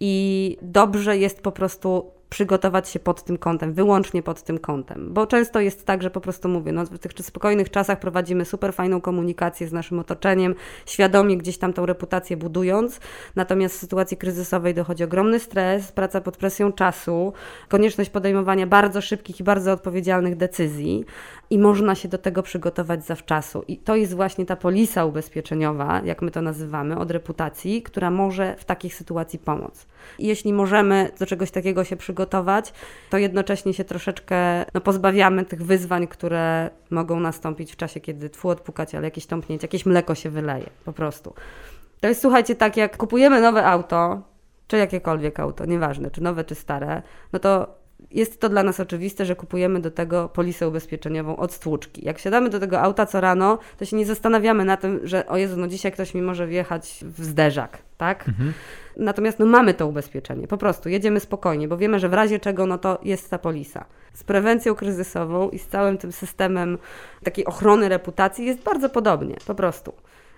I 0.00 0.56
dobrze 0.62 1.18
jest 1.18 1.42
po 1.42 1.52
prostu 1.52 2.13
przygotować 2.30 2.88
się 2.88 2.98
pod 2.98 3.24
tym 3.24 3.38
kątem, 3.38 3.72
wyłącznie 3.72 4.22
pod 4.22 4.42
tym 4.42 4.58
kątem. 4.58 5.14
Bo 5.14 5.26
często 5.26 5.60
jest 5.60 5.86
tak, 5.86 6.02
że 6.02 6.10
po 6.10 6.20
prostu 6.20 6.48
mówię, 6.48 6.72
no, 6.72 6.84
w 6.84 6.98
tych 6.98 7.12
spokojnych 7.20 7.70
czasach 7.70 8.00
prowadzimy 8.00 8.44
super 8.44 8.74
fajną 8.74 9.00
komunikację 9.00 9.68
z 9.68 9.72
naszym 9.72 9.98
otoczeniem, 9.98 10.54
świadomie 10.86 11.36
gdzieś 11.36 11.58
tam 11.58 11.72
tą 11.72 11.86
reputację 11.86 12.36
budując, 12.36 13.00
natomiast 13.36 13.76
w 13.76 13.78
sytuacji 13.78 14.16
kryzysowej 14.16 14.74
dochodzi 14.74 15.04
ogromny 15.04 15.38
stres, 15.38 15.92
praca 15.92 16.20
pod 16.20 16.36
presją 16.36 16.72
czasu, 16.72 17.32
konieczność 17.68 18.10
podejmowania 18.10 18.66
bardzo 18.66 19.00
szybkich 19.00 19.40
i 19.40 19.44
bardzo 19.44 19.72
odpowiedzialnych 19.72 20.36
decyzji 20.36 21.04
i 21.50 21.58
można 21.58 21.94
się 21.94 22.08
do 22.08 22.18
tego 22.18 22.42
przygotować 22.42 23.04
zawczasu. 23.04 23.64
I 23.68 23.76
to 23.76 23.96
jest 23.96 24.14
właśnie 24.14 24.46
ta 24.46 24.56
polisa 24.56 25.04
ubezpieczeniowa, 25.04 26.00
jak 26.04 26.22
my 26.22 26.30
to 26.30 26.42
nazywamy, 26.42 26.98
od 26.98 27.10
reputacji, 27.10 27.82
która 27.82 28.10
może 28.10 28.56
w 28.58 28.64
takich 28.64 28.94
sytuacji 28.94 29.38
pomóc. 29.38 29.86
I 30.18 30.26
jeśli 30.26 30.52
możemy 30.52 31.10
do 31.18 31.26
czegoś 31.26 31.50
takiego 31.50 31.84
się 31.84 31.96
przygotować, 31.96 32.13
to 33.10 33.18
jednocześnie 33.18 33.74
się 33.74 33.84
troszeczkę 33.84 34.64
no, 34.74 34.80
pozbawiamy 34.80 35.44
tych 35.44 35.62
wyzwań, 35.62 36.08
które 36.08 36.70
mogą 36.90 37.20
nastąpić 37.20 37.72
w 37.72 37.76
czasie, 37.76 38.00
kiedy 38.00 38.30
tfu 38.30 38.48
odpukać, 38.48 38.94
ale 38.94 39.04
jakieś 39.04 39.26
tąpnięcie, 39.26 39.64
jakieś 39.64 39.86
mleko 39.86 40.14
się 40.14 40.30
wyleje, 40.30 40.70
po 40.84 40.92
prostu. 40.92 41.34
To 42.00 42.08
jest, 42.08 42.20
słuchajcie, 42.20 42.54
tak 42.54 42.76
jak 42.76 42.96
kupujemy 42.96 43.40
nowe 43.40 43.66
auto, 43.66 44.22
czy 44.66 44.76
jakiekolwiek 44.76 45.40
auto, 45.40 45.66
nieważne, 45.66 46.10
czy 46.10 46.22
nowe, 46.22 46.44
czy 46.44 46.54
stare, 46.54 47.02
no 47.32 47.38
to 47.38 47.83
jest 48.10 48.40
to 48.40 48.48
dla 48.48 48.62
nas 48.62 48.80
oczywiste, 48.80 49.24
że 49.24 49.36
kupujemy 49.36 49.80
do 49.80 49.90
tego 49.90 50.28
polisę 50.28 50.68
ubezpieczeniową 50.68 51.36
od 51.36 51.52
stłuczki. 51.52 52.04
Jak 52.04 52.18
siadamy 52.18 52.50
do 52.50 52.60
tego 52.60 52.80
auta 52.80 53.06
co 53.06 53.20
rano, 53.20 53.58
to 53.78 53.84
się 53.84 53.96
nie 53.96 54.06
zastanawiamy 54.06 54.64
na 54.64 54.76
tym, 54.76 55.00
że 55.04 55.26
o 55.26 55.36
Jezu, 55.36 55.56
no 55.56 55.68
dzisiaj 55.68 55.92
ktoś 55.92 56.14
mi 56.14 56.22
może 56.22 56.46
wjechać 56.46 57.04
w 57.06 57.24
zderzak, 57.24 57.78
tak? 57.96 58.28
Mhm. 58.28 58.52
Natomiast 58.96 59.38
no 59.38 59.46
mamy 59.46 59.74
to 59.74 59.86
ubezpieczenie, 59.86 60.48
po 60.48 60.56
prostu 60.56 60.88
jedziemy 60.88 61.20
spokojnie, 61.20 61.68
bo 61.68 61.76
wiemy, 61.76 61.98
że 61.98 62.08
w 62.08 62.14
razie 62.14 62.40
czego 62.40 62.66
no 62.66 62.78
to 62.78 62.98
jest 63.02 63.30
ta 63.30 63.38
polisa. 63.38 63.84
Z 64.12 64.24
prewencją 64.24 64.74
kryzysową 64.74 65.50
i 65.50 65.58
z 65.58 65.66
całym 65.66 65.98
tym 65.98 66.12
systemem 66.12 66.78
takiej 67.24 67.44
ochrony 67.44 67.88
reputacji 67.88 68.46
jest 68.46 68.62
bardzo 68.62 68.88
podobnie, 68.88 69.36
po 69.46 69.54
prostu. 69.54 69.92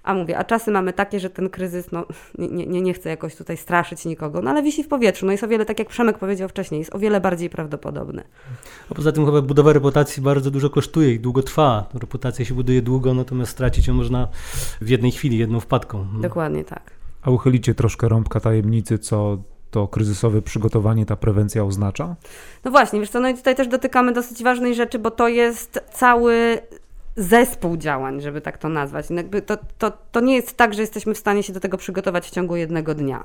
A 0.06 0.14
mówię, 0.14 0.38
a 0.38 0.44
czasy 0.44 0.70
mamy 0.70 0.92
takie, 0.92 1.20
że 1.20 1.30
ten 1.30 1.50
kryzys, 1.50 1.92
no 1.92 2.06
nie, 2.38 2.66
nie, 2.66 2.82
nie 2.82 2.94
chcę 2.94 3.08
jakoś 3.08 3.36
tutaj 3.36 3.56
straszyć 3.56 4.04
nikogo, 4.04 4.42
no 4.42 4.50
ale 4.50 4.62
wisi 4.62 4.84
w 4.84 4.88
powietrzu. 4.88 5.26
No 5.26 5.32
jest 5.32 5.44
o 5.44 5.48
wiele, 5.48 5.64
tak 5.64 5.78
jak 5.78 5.88
Przemek 5.88 6.18
powiedział 6.18 6.48
wcześniej, 6.48 6.78
jest 6.78 6.94
o 6.94 6.98
wiele 6.98 7.20
bardziej 7.20 7.50
prawdopodobny. 7.50 8.24
A 8.90 8.94
poza 8.94 9.12
tym 9.12 9.26
chyba 9.26 9.42
budowa 9.42 9.72
reputacji 9.72 10.22
bardzo 10.22 10.50
dużo 10.50 10.70
kosztuje 10.70 11.12
i 11.14 11.20
długo 11.20 11.42
trwa. 11.42 11.88
Reputacja 11.94 12.44
się 12.44 12.54
buduje 12.54 12.82
długo, 12.82 13.14
natomiast 13.14 13.52
stracić 13.52 13.86
ją 13.86 13.94
można 13.94 14.28
w 14.80 14.88
jednej 14.88 15.12
chwili, 15.12 15.38
jedną 15.38 15.60
wpadką. 15.60 16.06
Dokładnie 16.20 16.64
tak. 16.64 16.90
A 17.22 17.30
uchylicie 17.30 17.74
troszkę 17.74 18.08
rąbka 18.08 18.40
tajemnicy, 18.40 18.98
co 18.98 19.38
to 19.70 19.88
kryzysowe 19.88 20.42
przygotowanie, 20.42 21.06
ta 21.06 21.16
prewencja 21.16 21.64
oznacza? 21.64 22.16
No 22.64 22.70
właśnie, 22.70 23.00
wiesz 23.00 23.10
co, 23.10 23.20
no 23.20 23.28
i 23.28 23.34
tutaj 23.34 23.54
też 23.54 23.68
dotykamy 23.68 24.12
dosyć 24.12 24.42
ważnej 24.42 24.74
rzeczy, 24.74 24.98
bo 24.98 25.10
to 25.10 25.28
jest 25.28 25.80
cały 25.92 26.58
zespół 27.16 27.76
działań, 27.76 28.20
żeby 28.20 28.40
tak 28.40 28.58
to 28.58 28.68
nazwać. 28.68 29.10
Jakby 29.10 29.42
to, 29.42 29.58
to, 29.78 29.92
to 30.12 30.20
nie 30.20 30.34
jest 30.34 30.56
tak, 30.56 30.74
że 30.74 30.80
jesteśmy 30.80 31.14
w 31.14 31.18
stanie 31.18 31.42
się 31.42 31.52
do 31.52 31.60
tego 31.60 31.76
przygotować 31.76 32.26
w 32.26 32.30
ciągu 32.30 32.56
jednego 32.56 32.94
dnia. 32.94 33.24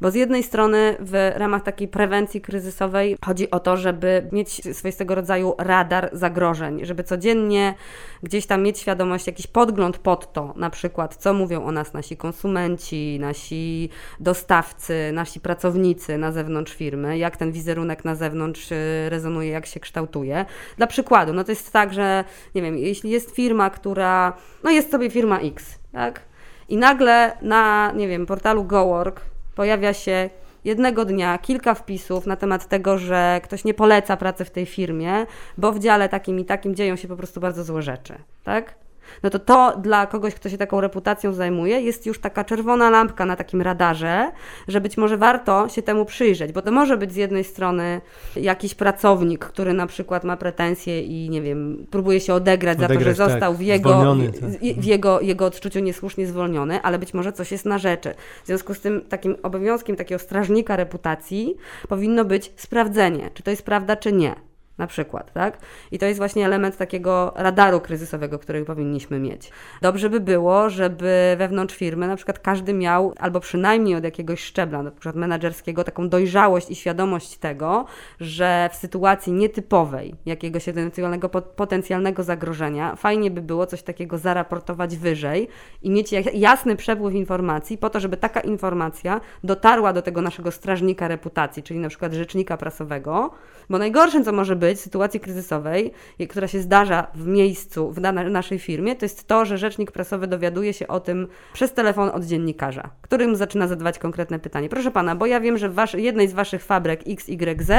Bo 0.00 0.10
z 0.10 0.14
jednej 0.14 0.42
strony 0.42 0.96
w 1.00 1.32
ramach 1.36 1.62
takiej 1.62 1.88
prewencji 1.88 2.40
kryzysowej 2.40 3.16
chodzi 3.24 3.50
o 3.50 3.60
to, 3.60 3.76
żeby 3.76 4.28
mieć 4.32 4.76
swoistego 4.76 5.14
rodzaju 5.14 5.54
radar 5.58 6.10
zagrożeń, 6.12 6.84
żeby 6.84 7.04
codziennie 7.04 7.74
gdzieś 8.22 8.46
tam 8.46 8.62
mieć 8.62 8.78
świadomość, 8.78 9.26
jakiś 9.26 9.46
podgląd 9.46 9.98
pod 9.98 10.32
to, 10.32 10.54
na 10.56 10.70
przykład 10.70 11.16
co 11.16 11.34
mówią 11.34 11.64
o 11.64 11.72
nas 11.72 11.92
nasi 11.92 12.16
konsumenci, 12.16 13.18
nasi 13.20 13.88
dostawcy, 14.20 15.10
nasi 15.12 15.40
pracownicy 15.40 16.18
na 16.18 16.32
zewnątrz 16.32 16.74
firmy, 16.74 17.18
jak 17.18 17.36
ten 17.36 17.52
wizerunek 17.52 18.04
na 18.04 18.14
zewnątrz 18.14 18.72
y, 18.72 18.76
rezonuje, 19.08 19.50
jak 19.50 19.66
się 19.66 19.80
kształtuje. 19.80 20.44
Dla 20.76 20.86
przykładu, 20.86 21.32
no 21.32 21.44
to 21.44 21.52
jest 21.52 21.72
tak, 21.72 21.94
że 21.94 22.24
nie 22.54 22.62
wiem, 22.62 22.78
jeśli 22.78 23.10
jest 23.10 23.29
firma, 23.30 23.70
która, 23.70 24.32
no 24.62 24.70
jest 24.70 24.90
sobie 24.90 25.10
firma 25.10 25.38
X, 25.38 25.78
tak? 25.92 26.20
I 26.68 26.76
nagle 26.76 27.32
na, 27.42 27.92
nie 27.92 28.08
wiem, 28.08 28.26
portalu 28.26 28.64
GoWork 28.64 29.20
pojawia 29.54 29.92
się 29.92 30.30
jednego 30.64 31.04
dnia 31.04 31.38
kilka 31.38 31.74
wpisów 31.74 32.26
na 32.26 32.36
temat 32.36 32.68
tego, 32.68 32.98
że 32.98 33.40
ktoś 33.44 33.64
nie 33.64 33.74
poleca 33.74 34.16
pracy 34.16 34.44
w 34.44 34.50
tej 34.50 34.66
firmie, 34.66 35.26
bo 35.58 35.72
w 35.72 35.78
dziale 35.78 36.08
takim 36.08 36.40
i 36.40 36.44
takim 36.44 36.74
dzieją 36.74 36.96
się 36.96 37.08
po 37.08 37.16
prostu 37.16 37.40
bardzo 37.40 37.64
złe 37.64 37.82
rzeczy, 37.82 38.14
tak? 38.44 38.74
No 39.22 39.30
to 39.30 39.38
to 39.38 39.76
dla 39.78 40.06
kogoś, 40.06 40.34
kto 40.34 40.48
się 40.48 40.58
taką 40.58 40.80
reputacją 40.80 41.32
zajmuje, 41.32 41.80
jest 41.80 42.06
już 42.06 42.18
taka 42.18 42.44
czerwona 42.44 42.90
lampka 42.90 43.26
na 43.26 43.36
takim 43.36 43.62
radarze, 43.62 44.32
że 44.68 44.80
być 44.80 44.96
może 44.96 45.16
warto 45.16 45.68
się 45.68 45.82
temu 45.82 46.04
przyjrzeć, 46.04 46.52
bo 46.52 46.62
to 46.62 46.72
może 46.72 46.96
być 46.96 47.12
z 47.12 47.16
jednej 47.16 47.44
strony 47.44 48.00
jakiś 48.36 48.74
pracownik, 48.74 49.44
który 49.44 49.72
na 49.72 49.86
przykład 49.86 50.24
ma 50.24 50.36
pretensje 50.36 51.02
i 51.02 51.30
nie 51.30 51.42
wiem, 51.42 51.86
próbuje 51.90 52.20
się 52.20 52.34
odegrać, 52.34 52.78
odegrać 52.78 52.98
za 52.98 53.04
to, 53.04 53.10
że 53.10 53.14
został 53.14 53.52
tak, 53.52 53.58
w, 53.58 53.60
jego, 53.60 54.16
tak. 54.40 54.50
w 54.60 54.84
jego, 54.84 55.20
jego 55.20 55.46
odczuciu 55.46 55.80
niesłusznie 55.80 56.26
zwolniony, 56.26 56.82
ale 56.82 56.98
być 56.98 57.14
może 57.14 57.32
coś 57.32 57.52
jest 57.52 57.64
na 57.64 57.78
rzeczy. 57.78 58.14
W 58.44 58.46
związku 58.46 58.74
z 58.74 58.80
tym 58.80 59.00
takim 59.00 59.36
obowiązkiem 59.42 59.96
takiego 59.96 60.18
strażnika 60.18 60.76
reputacji 60.76 61.56
powinno 61.88 62.24
być 62.24 62.52
sprawdzenie, 62.56 63.30
czy 63.34 63.42
to 63.42 63.50
jest 63.50 63.62
prawda, 63.62 63.96
czy 63.96 64.12
nie 64.12 64.49
na 64.80 64.86
przykład, 64.86 65.32
tak? 65.32 65.58
I 65.90 65.98
to 65.98 66.06
jest 66.06 66.18
właśnie 66.18 66.46
element 66.46 66.76
takiego 66.76 67.32
radaru 67.36 67.80
kryzysowego, 67.80 68.38
który 68.38 68.64
powinniśmy 68.64 69.18
mieć. 69.18 69.50
Dobrze 69.82 70.10
by 70.10 70.20
było, 70.20 70.70
żeby 70.70 71.34
wewnątrz 71.38 71.74
firmy 71.74 72.06
na 72.08 72.16
przykład 72.16 72.38
każdy 72.38 72.72
miał, 72.74 73.14
albo 73.18 73.40
przynajmniej 73.40 73.96
od 73.96 74.04
jakiegoś 74.04 74.44
szczebla, 74.44 74.82
na 74.82 74.90
przykład 74.90 75.16
menedżerskiego, 75.16 75.84
taką 75.84 76.08
dojrzałość 76.08 76.70
i 76.70 76.74
świadomość 76.74 77.36
tego, 77.38 77.84
że 78.20 78.70
w 78.72 78.76
sytuacji 78.76 79.32
nietypowej, 79.32 80.14
jakiegoś 80.26 80.68
ewentualnego 80.68 81.28
potencjalnego 81.28 82.22
zagrożenia, 82.22 82.96
fajnie 82.96 83.30
by 83.30 83.42
było 83.42 83.66
coś 83.66 83.82
takiego 83.82 84.18
zaraportować 84.18 84.96
wyżej 84.96 85.48
i 85.82 85.90
mieć 85.90 86.12
jasny 86.34 86.76
przepływ 86.76 87.14
informacji 87.14 87.78
po 87.78 87.90
to, 87.90 88.00
żeby 88.00 88.16
taka 88.16 88.40
informacja 88.40 89.20
dotarła 89.44 89.92
do 89.92 90.02
tego 90.02 90.22
naszego 90.22 90.50
strażnika 90.50 91.08
reputacji, 91.08 91.62
czyli 91.62 91.80
na 91.80 91.88
przykład 91.88 92.12
rzecznika 92.12 92.56
prasowego, 92.56 93.30
bo 93.70 93.78
najgorszym, 93.78 94.24
co 94.24 94.32
może 94.32 94.56
być, 94.56 94.69
być 94.70 94.80
sytuacji 94.80 95.20
kryzysowej, 95.20 95.92
która 96.28 96.48
się 96.48 96.60
zdarza 96.60 97.06
w 97.14 97.26
miejscu, 97.26 97.92
w 97.92 98.00
naszej 98.30 98.58
firmie, 98.58 98.96
to 98.96 99.04
jest 99.04 99.26
to, 99.26 99.44
że 99.44 99.58
rzecznik 99.58 99.92
prasowy 99.92 100.26
dowiaduje 100.26 100.72
się 100.72 100.88
o 100.88 101.00
tym 101.00 101.28
przez 101.52 101.72
telefon 101.72 102.08
od 102.08 102.24
dziennikarza, 102.24 102.90
którym 103.02 103.36
zaczyna 103.36 103.68
zadawać 103.68 103.98
konkretne 103.98 104.38
pytanie. 104.38 104.68
Proszę 104.68 104.90
pana, 104.90 105.16
bo 105.16 105.26
ja 105.26 105.40
wiem, 105.40 105.58
że 105.58 105.68
w 105.68 105.74
wasz, 105.74 105.94
jednej 105.94 106.28
z 106.28 106.32
waszych 106.32 106.64
fabryk 106.64 107.00
XYZ 107.06 107.70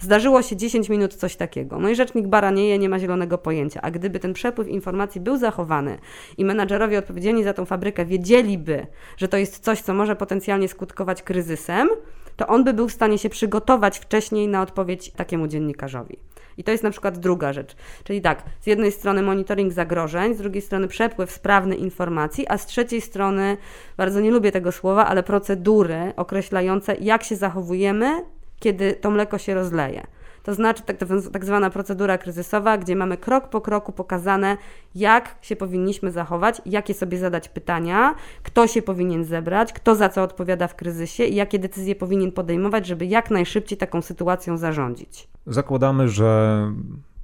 zdarzyło 0.00 0.42
się 0.42 0.56
10 0.56 0.88
minut 0.88 1.14
coś 1.14 1.36
takiego. 1.36 1.78
No 1.78 1.88
i 1.88 1.96
rzecznik 1.96 2.26
baranieje, 2.26 2.78
nie 2.78 2.88
ma 2.88 2.98
zielonego 2.98 3.38
pojęcia. 3.38 3.80
A 3.82 3.90
gdyby 3.90 4.20
ten 4.20 4.32
przepływ 4.32 4.68
informacji 4.68 5.20
był 5.20 5.36
zachowany 5.36 5.98
i 6.38 6.44
menadżerowie 6.44 6.98
odpowiedzialni 6.98 7.44
za 7.44 7.52
tą 7.52 7.64
fabrykę 7.64 8.04
wiedzieliby, 8.04 8.86
że 9.16 9.28
to 9.28 9.36
jest 9.36 9.58
coś, 9.58 9.80
co 9.80 9.94
może 9.94 10.16
potencjalnie 10.16 10.68
skutkować 10.68 11.22
kryzysem, 11.22 11.88
to 12.36 12.46
on 12.46 12.64
by 12.64 12.72
był 12.72 12.88
w 12.88 12.92
stanie 12.92 13.18
się 13.18 13.28
przygotować 13.28 13.98
wcześniej 13.98 14.48
na 14.48 14.62
odpowiedź 14.62 15.10
takiemu 15.10 15.46
dziennikarzowi. 15.46 16.16
I 16.56 16.64
to 16.64 16.70
jest 16.70 16.84
na 16.84 16.90
przykład 16.90 17.18
druga 17.18 17.52
rzecz. 17.52 17.76
Czyli 18.04 18.20
tak, 18.20 18.42
z 18.60 18.66
jednej 18.66 18.92
strony 18.92 19.22
monitoring 19.22 19.72
zagrożeń, 19.72 20.34
z 20.34 20.38
drugiej 20.38 20.62
strony 20.62 20.88
przepływ 20.88 21.32
sprawny 21.32 21.76
informacji, 21.76 22.48
a 22.48 22.58
z 22.58 22.66
trzeciej 22.66 23.00
strony, 23.00 23.56
bardzo 23.96 24.20
nie 24.20 24.30
lubię 24.30 24.52
tego 24.52 24.72
słowa, 24.72 25.06
ale 25.06 25.22
procedury 25.22 26.12
określające, 26.16 26.96
jak 27.00 27.24
się 27.24 27.36
zachowujemy, 27.36 28.24
kiedy 28.60 28.92
to 28.92 29.10
mleko 29.10 29.38
się 29.38 29.54
rozleje. 29.54 30.06
To 30.44 30.54
znaczy 30.54 30.82
tak, 30.82 30.96
tak 31.32 31.44
zwana 31.44 31.70
procedura 31.70 32.18
kryzysowa, 32.18 32.78
gdzie 32.78 32.96
mamy 32.96 33.16
krok 33.16 33.48
po 33.48 33.60
kroku 33.60 33.92
pokazane, 33.92 34.56
jak 34.94 35.36
się 35.42 35.56
powinniśmy 35.56 36.10
zachować, 36.10 36.62
jakie 36.66 36.94
sobie 36.94 37.18
zadać 37.18 37.48
pytania, 37.48 38.14
kto 38.42 38.66
się 38.66 38.82
powinien 38.82 39.24
zebrać, 39.24 39.72
kto 39.72 39.94
za 39.94 40.08
co 40.08 40.22
odpowiada 40.22 40.68
w 40.68 40.74
kryzysie 40.76 41.24
i 41.24 41.34
jakie 41.34 41.58
decyzje 41.58 41.94
powinien 41.94 42.32
podejmować, 42.32 42.86
żeby 42.86 43.06
jak 43.06 43.30
najszybciej 43.30 43.78
taką 43.78 44.02
sytuacją 44.02 44.56
zarządzić. 44.56 45.28
Zakładamy, 45.46 46.08
że 46.08 46.72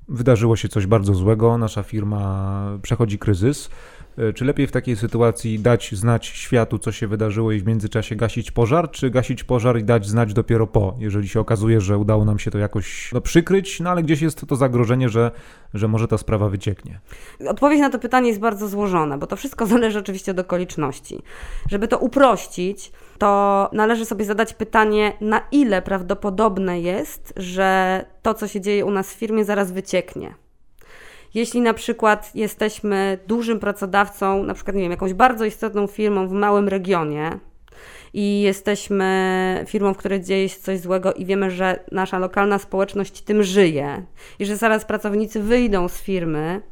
wydarzyło 0.08 0.56
się 0.56 0.68
coś 0.68 0.86
bardzo 0.86 1.14
złego, 1.14 1.58
nasza 1.58 1.82
firma 1.82 2.62
przechodzi 2.82 3.18
kryzys. 3.18 3.70
E, 4.18 4.32
czy 4.32 4.44
lepiej 4.44 4.66
w 4.66 4.72
takiej 4.72 4.96
sytuacji 4.96 5.58
dać 5.58 5.94
znać 5.94 6.26
światu, 6.26 6.78
co 6.78 6.92
się 6.92 7.06
wydarzyło 7.06 7.52
i 7.52 7.60
w 7.60 7.66
międzyczasie 7.66 8.16
gasić 8.16 8.50
pożar, 8.50 8.90
czy 8.90 9.10
gasić 9.10 9.44
pożar 9.44 9.78
i 9.78 9.84
dać 9.84 10.06
znać 10.06 10.32
dopiero 10.32 10.66
po, 10.66 10.96
jeżeli 10.98 11.28
się 11.28 11.40
okazuje, 11.40 11.80
że 11.80 11.98
udało 11.98 12.24
nam 12.24 12.38
się 12.38 12.50
to 12.50 12.58
jakoś 12.58 13.12
no, 13.12 13.20
przykryć, 13.20 13.80
no 13.80 13.90
ale 13.90 14.02
gdzieś 14.02 14.22
jest 14.22 14.46
to 14.46 14.56
zagrożenie, 14.56 15.08
że, 15.08 15.30
że 15.74 15.88
może 15.88 16.08
ta 16.08 16.18
sprawa 16.18 16.48
wycieknie? 16.48 17.00
Odpowiedź 17.46 17.80
na 17.80 17.90
to 17.90 17.98
pytanie 17.98 18.28
jest 18.28 18.40
bardzo 18.40 18.68
złożona, 18.68 19.18
bo 19.18 19.26
to 19.26 19.36
wszystko 19.36 19.66
zależy 19.76 19.98
oczywiście 19.98 20.32
od 20.32 20.38
okoliczności. 20.38 21.22
Żeby 21.70 21.88
to 21.88 21.98
uprościć, 21.98 22.92
to 23.18 23.70
należy 23.72 24.04
sobie 24.04 24.24
zadać 24.24 24.54
pytanie, 24.54 25.12
na 25.20 25.40
ile 25.52 25.82
prawdopodobne 25.82 26.80
jest, 26.80 27.32
że 27.36 28.04
to, 28.22 28.34
co 28.34 28.48
się 28.48 28.60
dzieje 28.60 28.84
u 28.84 28.90
nas 28.90 29.14
w 29.14 29.18
firmie, 29.18 29.44
zaraz 29.44 29.72
wycieknie. 29.72 30.34
Jeśli 31.34 31.60
na 31.60 31.74
przykład 31.74 32.34
jesteśmy 32.34 33.18
dużym 33.26 33.60
pracodawcą, 33.60 34.42
na 34.42 34.54
przykład, 34.54 34.76
nie 34.76 34.82
wiem, 34.82 34.90
jakąś 34.90 35.14
bardzo 35.14 35.44
istotną 35.44 35.86
firmą 35.86 36.28
w 36.28 36.32
małym 36.32 36.68
regionie, 36.68 37.40
i 38.14 38.40
jesteśmy 38.40 39.64
firmą, 39.68 39.94
w 39.94 39.96
której 39.96 40.20
dzieje 40.20 40.48
się 40.48 40.60
coś 40.60 40.78
złego 40.78 41.12
i 41.12 41.24
wiemy, 41.24 41.50
że 41.50 41.84
nasza 41.92 42.18
lokalna 42.18 42.58
społeczność 42.58 43.22
tym 43.22 43.42
żyje 43.42 44.02
i 44.38 44.46
że 44.46 44.56
zaraz 44.56 44.84
pracownicy 44.84 45.42
wyjdą 45.42 45.88
z 45.88 46.02
firmy 46.02 46.62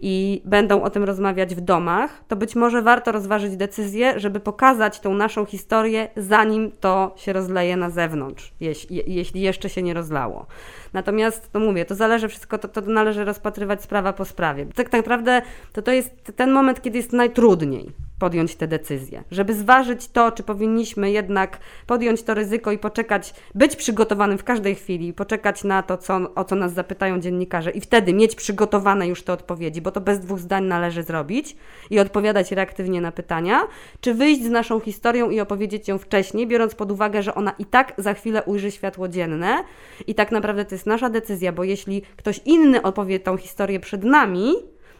i 0.00 0.42
będą 0.44 0.82
o 0.82 0.90
tym 0.90 1.04
rozmawiać 1.04 1.54
w 1.54 1.60
domach, 1.60 2.24
to 2.28 2.36
być 2.36 2.56
może 2.56 2.82
warto 2.82 3.12
rozważyć 3.12 3.56
decyzję, 3.56 4.20
żeby 4.20 4.40
pokazać 4.40 5.00
tą 5.00 5.14
naszą 5.14 5.44
historię, 5.44 6.08
zanim 6.16 6.72
to 6.80 7.14
się 7.16 7.32
rozleje 7.32 7.76
na 7.76 7.90
zewnątrz, 7.90 8.54
jeśli, 8.60 9.02
jeśli 9.06 9.40
jeszcze 9.40 9.68
się 9.68 9.82
nie 9.82 9.94
rozlało. 9.94 10.46
Natomiast, 10.94 11.52
to 11.52 11.60
mówię, 11.60 11.84
to 11.84 11.94
zależy 11.94 12.28
wszystko, 12.28 12.58
to, 12.58 12.68
to 12.68 12.80
należy 12.80 13.24
rozpatrywać 13.24 13.82
sprawa 13.82 14.12
po 14.12 14.24
sprawie. 14.24 14.66
Tak 14.66 14.92
naprawdę 14.92 15.42
to, 15.72 15.82
to 15.82 15.92
jest 15.92 16.32
ten 16.36 16.52
moment, 16.52 16.82
kiedy 16.82 16.98
jest 16.98 17.12
najtrudniej 17.12 17.92
podjąć 18.18 18.54
te 18.54 18.68
decyzje, 18.68 19.24
żeby 19.30 19.54
zważyć 19.54 20.08
to, 20.08 20.32
czy 20.32 20.42
powinniśmy 20.42 21.10
jednak 21.10 21.58
podjąć 21.86 22.22
to 22.22 22.34
ryzyko 22.34 22.72
i 22.72 22.78
poczekać, 22.78 23.34
być 23.54 23.76
przygotowanym 23.76 24.38
w 24.38 24.44
każdej 24.44 24.74
chwili, 24.74 25.12
poczekać 25.12 25.64
na 25.64 25.82
to, 25.82 25.96
co, 25.96 26.34
o 26.34 26.44
co 26.44 26.56
nas 26.56 26.72
zapytają 26.72 27.20
dziennikarze 27.20 27.70
i 27.70 27.80
wtedy 27.80 28.12
mieć 28.12 28.34
przygotowane 28.34 29.08
już 29.08 29.22
te 29.22 29.32
odpowiedzi, 29.32 29.80
bo 29.80 29.90
to 29.90 30.00
bez 30.00 30.20
dwóch 30.20 30.38
zdań 30.38 30.64
należy 30.64 31.02
zrobić 31.02 31.56
i 31.90 32.00
odpowiadać 32.00 32.52
reaktywnie 32.52 33.00
na 33.00 33.12
pytania, 33.12 33.60
czy 34.00 34.14
wyjść 34.14 34.42
z 34.44 34.50
naszą 34.50 34.80
historią 34.80 35.30
i 35.30 35.40
opowiedzieć 35.40 35.88
ją 35.88 35.98
wcześniej, 35.98 36.46
biorąc 36.46 36.74
pod 36.74 36.92
uwagę, 36.92 37.22
że 37.22 37.34
ona 37.34 37.52
i 37.58 37.64
tak 37.64 37.94
za 37.98 38.14
chwilę 38.14 38.42
ujrzy 38.42 38.70
światło 38.70 39.08
dzienne 39.08 39.64
i 40.06 40.14
tak 40.14 40.32
naprawdę 40.32 40.64
to 40.64 40.74
jest 40.74 40.83
nasza 40.86 41.10
decyzja, 41.10 41.52
bo 41.52 41.64
jeśli 41.64 42.02
ktoś 42.16 42.40
inny 42.44 42.82
opowie 42.82 43.20
tą 43.20 43.36
historię 43.36 43.80
przed 43.80 44.04
nami, 44.04 44.54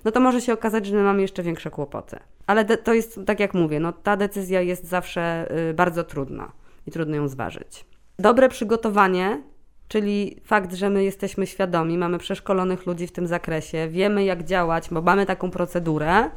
no 0.05 0.11
to 0.11 0.21
może 0.21 0.41
się 0.41 0.53
okazać, 0.53 0.87
że 0.87 0.97
my 0.97 1.03
mamy 1.03 1.23
jeszcze 1.23 1.43
większe 1.43 1.71
kłopoty. 1.71 2.19
Ale 2.47 2.65
to 2.65 2.95
jest, 2.95 3.21
tak 3.27 3.41
jak 3.41 3.55
mówię, 3.55 3.81
no 3.81 3.93
ta 3.93 4.17
decyzja 4.17 4.61
jest 4.61 4.87
zawsze 4.87 5.53
y, 5.71 5.75
bardzo 5.75 6.05
trudna 6.05 6.53
i 6.87 6.91
trudno 6.91 7.17
ją 7.17 7.29
zważyć. 7.29 7.85
Dobre 8.19 8.49
przygotowanie, 8.49 9.43
czyli 9.89 10.41
fakt, 10.45 10.75
że 10.75 10.91
my 10.91 11.05
jesteśmy 11.05 11.47
świadomi, 11.47 11.99
mamy 11.99 12.19
przeszkolonych 12.19 12.87
ludzi 12.87 13.07
w 13.07 13.13
tym 13.13 13.27
zakresie, 13.27 13.89
wiemy 13.91 14.25
jak 14.25 14.45
działać, 14.45 14.89
bo 14.91 15.03
mamy 15.03 15.27
taką 15.27 15.51
procedurę, 15.51 16.31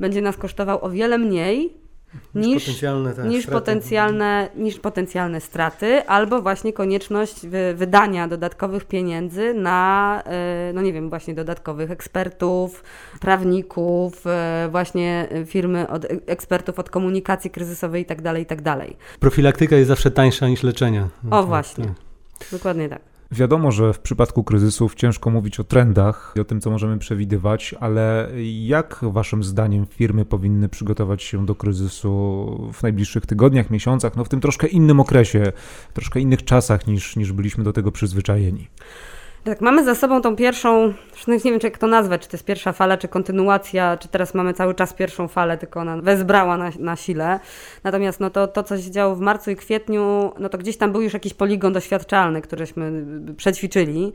będzie 0.00 0.22
nas 0.22 0.36
kosztował 0.36 0.84
o 0.84 0.90
wiele 0.90 1.18
mniej 1.18 1.87
niż, 2.34 2.64
potencjalne, 2.64 3.14
tak, 3.14 3.24
niż, 3.24 3.46
potencjalne, 3.46 4.48
niż 4.56 4.78
potencjalne 4.78 5.40
straty, 5.40 6.06
albo 6.06 6.42
właśnie 6.42 6.72
konieczność 6.72 7.46
wydania 7.74 8.28
dodatkowych 8.28 8.84
pieniędzy 8.84 9.54
na, 9.54 10.22
e, 10.26 10.72
no 10.74 10.82
nie 10.82 10.92
wiem, 10.92 11.08
właśnie 11.08 11.34
dodatkowych 11.34 11.90
ekspertów, 11.90 12.84
prawników, 13.20 14.26
e, 14.26 14.68
właśnie 14.70 15.28
firmy 15.46 15.88
od 15.88 16.06
ekspertów 16.26 16.78
od 16.78 16.90
komunikacji 16.90 17.50
kryzysowej 17.50 18.02
itd., 18.02 18.22
tak 18.22 18.38
itd. 18.38 18.62
Tak 18.62 19.18
Profilaktyka 19.20 19.76
jest 19.76 19.88
zawsze 19.88 20.10
tańsza 20.10 20.48
niż 20.48 20.62
leczenie. 20.62 21.08
O 21.30 21.40
tak, 21.40 21.46
właśnie, 21.46 21.84
tak. 21.84 22.48
dokładnie 22.52 22.88
tak. 22.88 23.07
Wiadomo, 23.30 23.72
że 23.72 23.92
w 23.92 23.98
przypadku 23.98 24.44
kryzysów 24.44 24.94
ciężko 24.94 25.30
mówić 25.30 25.60
o 25.60 25.64
trendach 25.64 26.32
i 26.36 26.40
o 26.40 26.44
tym, 26.44 26.60
co 26.60 26.70
możemy 26.70 26.98
przewidywać, 26.98 27.74
ale 27.80 28.28
jak 28.64 29.00
Waszym 29.02 29.44
zdaniem 29.44 29.86
firmy 29.86 30.24
powinny 30.24 30.68
przygotować 30.68 31.22
się 31.22 31.46
do 31.46 31.54
kryzysu 31.54 32.70
w 32.72 32.82
najbliższych 32.82 33.26
tygodniach, 33.26 33.70
miesiącach, 33.70 34.16
no 34.16 34.24
w 34.24 34.28
tym 34.28 34.40
troszkę 34.40 34.66
innym 34.66 35.00
okresie, 35.00 35.52
troszkę 35.94 36.20
innych 36.20 36.44
czasach 36.44 36.86
niż, 36.86 37.16
niż 37.16 37.32
byliśmy 37.32 37.64
do 37.64 37.72
tego 37.72 37.92
przyzwyczajeni? 37.92 38.68
Tak, 39.48 39.60
mamy 39.60 39.84
za 39.84 39.94
sobą 39.94 40.22
tą 40.22 40.36
pierwszą, 40.36 40.92
nie 41.28 41.38
wiem, 41.38 41.60
czy 41.60 41.66
jak 41.66 41.78
to 41.78 41.86
nazwać, 41.86 42.22
czy 42.22 42.28
to 42.28 42.36
jest 42.36 42.44
pierwsza 42.44 42.72
fala, 42.72 42.96
czy 42.96 43.08
kontynuacja, 43.08 43.96
czy 43.96 44.08
teraz 44.08 44.34
mamy 44.34 44.54
cały 44.54 44.74
czas 44.74 44.92
pierwszą 44.92 45.28
falę, 45.28 45.58
tylko 45.58 45.80
ona 45.80 45.96
wezbrała 45.96 46.56
na, 46.56 46.70
na 46.78 46.96
sile. 46.96 47.40
Natomiast 47.84 48.20
no 48.20 48.30
to, 48.30 48.46
to, 48.46 48.62
co 48.62 48.78
się 48.78 48.90
działo 48.90 49.16
w 49.16 49.20
marcu 49.20 49.50
i 49.50 49.56
kwietniu, 49.56 50.32
no 50.38 50.48
to 50.48 50.58
gdzieś 50.58 50.76
tam 50.76 50.92
był 50.92 51.02
już 51.02 51.12
jakiś 51.12 51.34
poligon 51.34 51.72
doświadczalny, 51.72 52.42
któryśmy 52.42 53.04
przećwiczyli. 53.36 54.12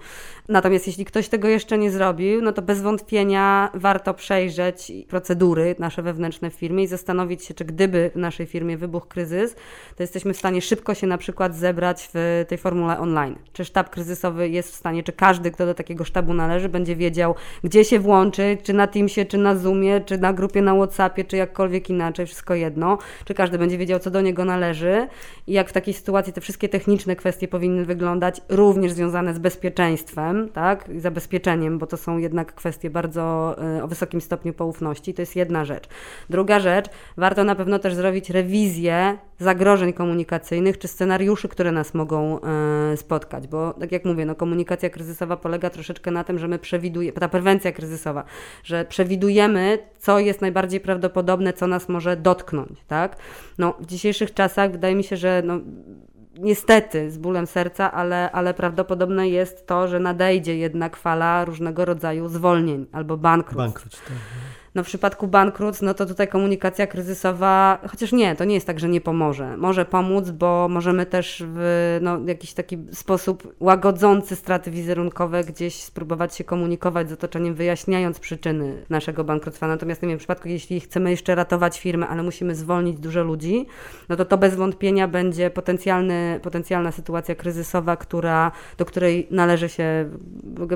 Natomiast 0.48 0.88
jeśli 0.88 1.06
ktoś 1.06 1.30
tego 1.30 1.48
jeszcze 1.48 1.78
nie 1.78 1.92
zrobił, 1.92 2.42
no 2.42 2.52
to 2.52 2.62
bez 2.62 2.82
wątpienia 2.82 3.70
warto 3.74 4.14
przejrzeć 4.14 4.92
procedury 5.08 5.76
nasze 5.80 6.02
wewnętrzne 6.02 6.50
w 6.50 6.54
firmie 6.54 6.84
i 6.84 6.88
zastanowić 6.88 7.46
się, 7.46 7.54
czy 7.54 7.66
gdyby 7.66 8.12
w 8.16 8.18
naszej 8.18 8.46
firmie 8.46 8.78
wybuchł 8.78 9.08
kryzys, 9.08 9.56
to 9.96 10.04
jesteśmy 10.04 10.34
w 10.34 10.38
stanie 10.38 10.62
szybko 10.62 10.94
się 10.94 11.08
na 11.08 11.18
przykład 11.18 11.56
zebrać 11.56 12.10
w 12.14 12.46
tej 12.48 12.58
formule 12.58 13.00
online. 13.00 13.36
Czy 13.54 13.66
sztab 13.66 13.90
kryzysowy 13.90 14.50
jest 14.50 14.72
w 14.72 14.76
stanie, 14.76 15.04
czy 15.04 15.12
każdy, 15.24 15.52
kto 15.52 15.66
do 15.66 15.74
takiego 15.74 16.04
sztabu 16.04 16.34
należy, 16.34 16.70
będzie 16.70 16.96
wiedział, 16.96 17.36
gdzie 17.64 17.86
się 17.86 18.00
włączyć, 18.00 18.60
czy 18.64 18.74
na 18.74 18.88
Teamsie, 18.88 19.26
czy 19.26 19.38
na 19.38 19.56
Zoomie, 19.56 20.02
czy 20.02 20.18
na 20.18 20.34
grupie 20.34 20.62
na 20.62 20.76
Whatsappie, 20.76 21.24
czy 21.24 21.38
jakkolwiek 21.38 21.90
inaczej, 21.90 22.26
wszystko 22.26 22.56
jedno. 22.56 22.98
Czy 23.26 23.34
każdy 23.34 23.58
będzie 23.58 23.78
wiedział, 23.78 24.00
co 24.00 24.12
do 24.12 24.22
niego 24.22 24.46
należy 24.46 25.08
i 25.48 25.54
jak 25.54 25.70
w 25.70 25.74
takiej 25.74 25.94
sytuacji 25.94 26.34
te 26.34 26.42
wszystkie 26.42 26.70
techniczne 26.70 27.16
kwestie 27.16 27.48
powinny 27.48 27.86
wyglądać, 27.86 28.42
również 28.50 28.92
związane 28.92 29.34
z 29.34 29.40
bezpieczeństwem, 29.40 30.50
tak, 30.50 30.90
i 30.90 31.00
zabezpieczeniem, 31.00 31.80
bo 31.80 31.88
to 31.88 31.98
są 31.98 32.18
jednak 32.18 32.56
kwestie 32.56 32.90
bardzo 32.90 33.56
y, 33.78 33.84
o 33.84 33.88
wysokim 33.88 34.22
stopniu 34.22 34.54
poufności. 34.54 35.14
To 35.14 35.22
jest 35.22 35.36
jedna 35.36 35.66
rzecz. 35.66 35.88
Druga 36.30 36.60
rzecz, 36.60 36.86
warto 37.18 37.44
na 37.44 37.56
pewno 37.56 37.80
też 37.80 37.96
zrobić 37.96 38.30
rewizję 38.30 39.18
zagrożeń 39.40 39.94
komunikacyjnych, 39.94 40.78
czy 40.78 40.88
scenariuszy, 40.88 41.48
które 41.48 41.72
nas 41.72 41.94
mogą 41.94 42.40
y, 42.94 42.98
spotkać, 42.98 43.48
bo 43.48 43.74
tak 43.74 43.92
jak 43.92 44.06
mówię, 44.06 44.26
no 44.26 44.36
komunikacja 44.36 44.90
kryzysowa 44.90 45.03
kryzysowa 45.04 45.38
polega 45.38 45.70
troszeczkę 45.70 46.12
na 46.12 46.24
tym, 46.24 46.40
że 46.40 46.48
my 46.48 46.60
przewidujemy, 46.60 47.20
ta 47.20 47.30
prewencja 47.30 47.72
kryzysowa, 47.72 48.24
że 48.64 48.86
przewidujemy, 48.86 49.80
co 50.00 50.20
jest 50.20 50.42
najbardziej 50.42 50.80
prawdopodobne, 50.80 51.54
co 51.54 51.68
nas 51.68 51.90
może 51.90 52.18
dotknąć, 52.18 52.80
tak? 52.88 53.18
No, 53.58 53.74
w 53.80 53.86
dzisiejszych 53.86 54.34
czasach 54.34 54.72
wydaje 54.72 54.96
mi 54.96 55.04
się, 55.04 55.18
że 55.18 55.42
no, 55.46 55.60
niestety 56.38 57.12
z 57.12 57.18
bólem 57.18 57.48
serca, 57.48 57.92
ale, 57.92 58.32
ale 58.32 58.54
prawdopodobne 58.54 59.30
jest 59.30 59.68
to, 59.68 59.88
że 59.88 60.00
nadejdzie 60.00 60.58
jednak 60.58 60.96
fala 60.96 61.46
różnego 61.46 61.86
rodzaju 61.86 62.28
zwolnień 62.28 62.86
albo 62.92 63.18
bankructw. 63.18 64.06
Tak. 64.08 64.16
No 64.76 64.84
w 64.84 64.88
przypadku 64.88 65.28
bankructw, 65.28 65.82
no 65.82 65.94
to 65.94 66.06
tutaj 66.06 66.28
komunikacja 66.28 66.88
kryzysowa, 66.88 67.80
chociaż 67.88 68.12
nie, 68.12 68.36
to 68.36 68.46
nie 68.46 68.56
jest 68.56 68.68
tak, 68.68 68.80
że 68.80 68.90
nie 68.90 69.02
pomoże. 69.02 69.58
Może 69.58 69.86
pomóc, 69.86 70.30
bo 70.30 70.68
możemy 70.70 71.06
też 71.06 71.44
w 71.48 71.98
no, 72.02 72.20
jakiś 72.26 72.54
taki 72.54 72.78
sposób 72.92 73.56
łagodzący 73.60 74.36
straty 74.36 74.72
wizerunkowe 74.72 75.44
gdzieś 75.44 75.84
spróbować 75.84 76.36
się 76.36 76.44
komunikować 76.44 77.10
z 77.10 77.14
otoczeniem, 77.14 77.54
wyjaśniając 77.54 78.20
przyczyny 78.20 78.86
naszego 78.90 79.24
bankructwa. 79.24 79.68
Natomiast 79.68 80.02
w 80.02 80.18
przypadku, 80.18 80.48
jeśli 80.48 80.80
chcemy 80.80 81.12
jeszcze 81.12 81.36
ratować 81.36 81.80
firmę, 81.80 82.08
ale 82.08 82.24
musimy 82.24 82.56
zwolnić 82.56 83.00
dużo 83.00 83.24
ludzi, 83.24 83.66
no 84.10 84.16
to 84.16 84.26
to 84.26 84.38
bez 84.38 84.56
wątpienia 84.56 85.08
będzie 85.08 85.50
potencjalny, 85.50 86.40
potencjalna 86.44 86.92
sytuacja 86.92 87.36
kryzysowa, 87.36 87.96
która, 87.96 88.52
do 88.78 88.86
której 88.86 89.28
należy 89.32 89.70
się 89.70 90.10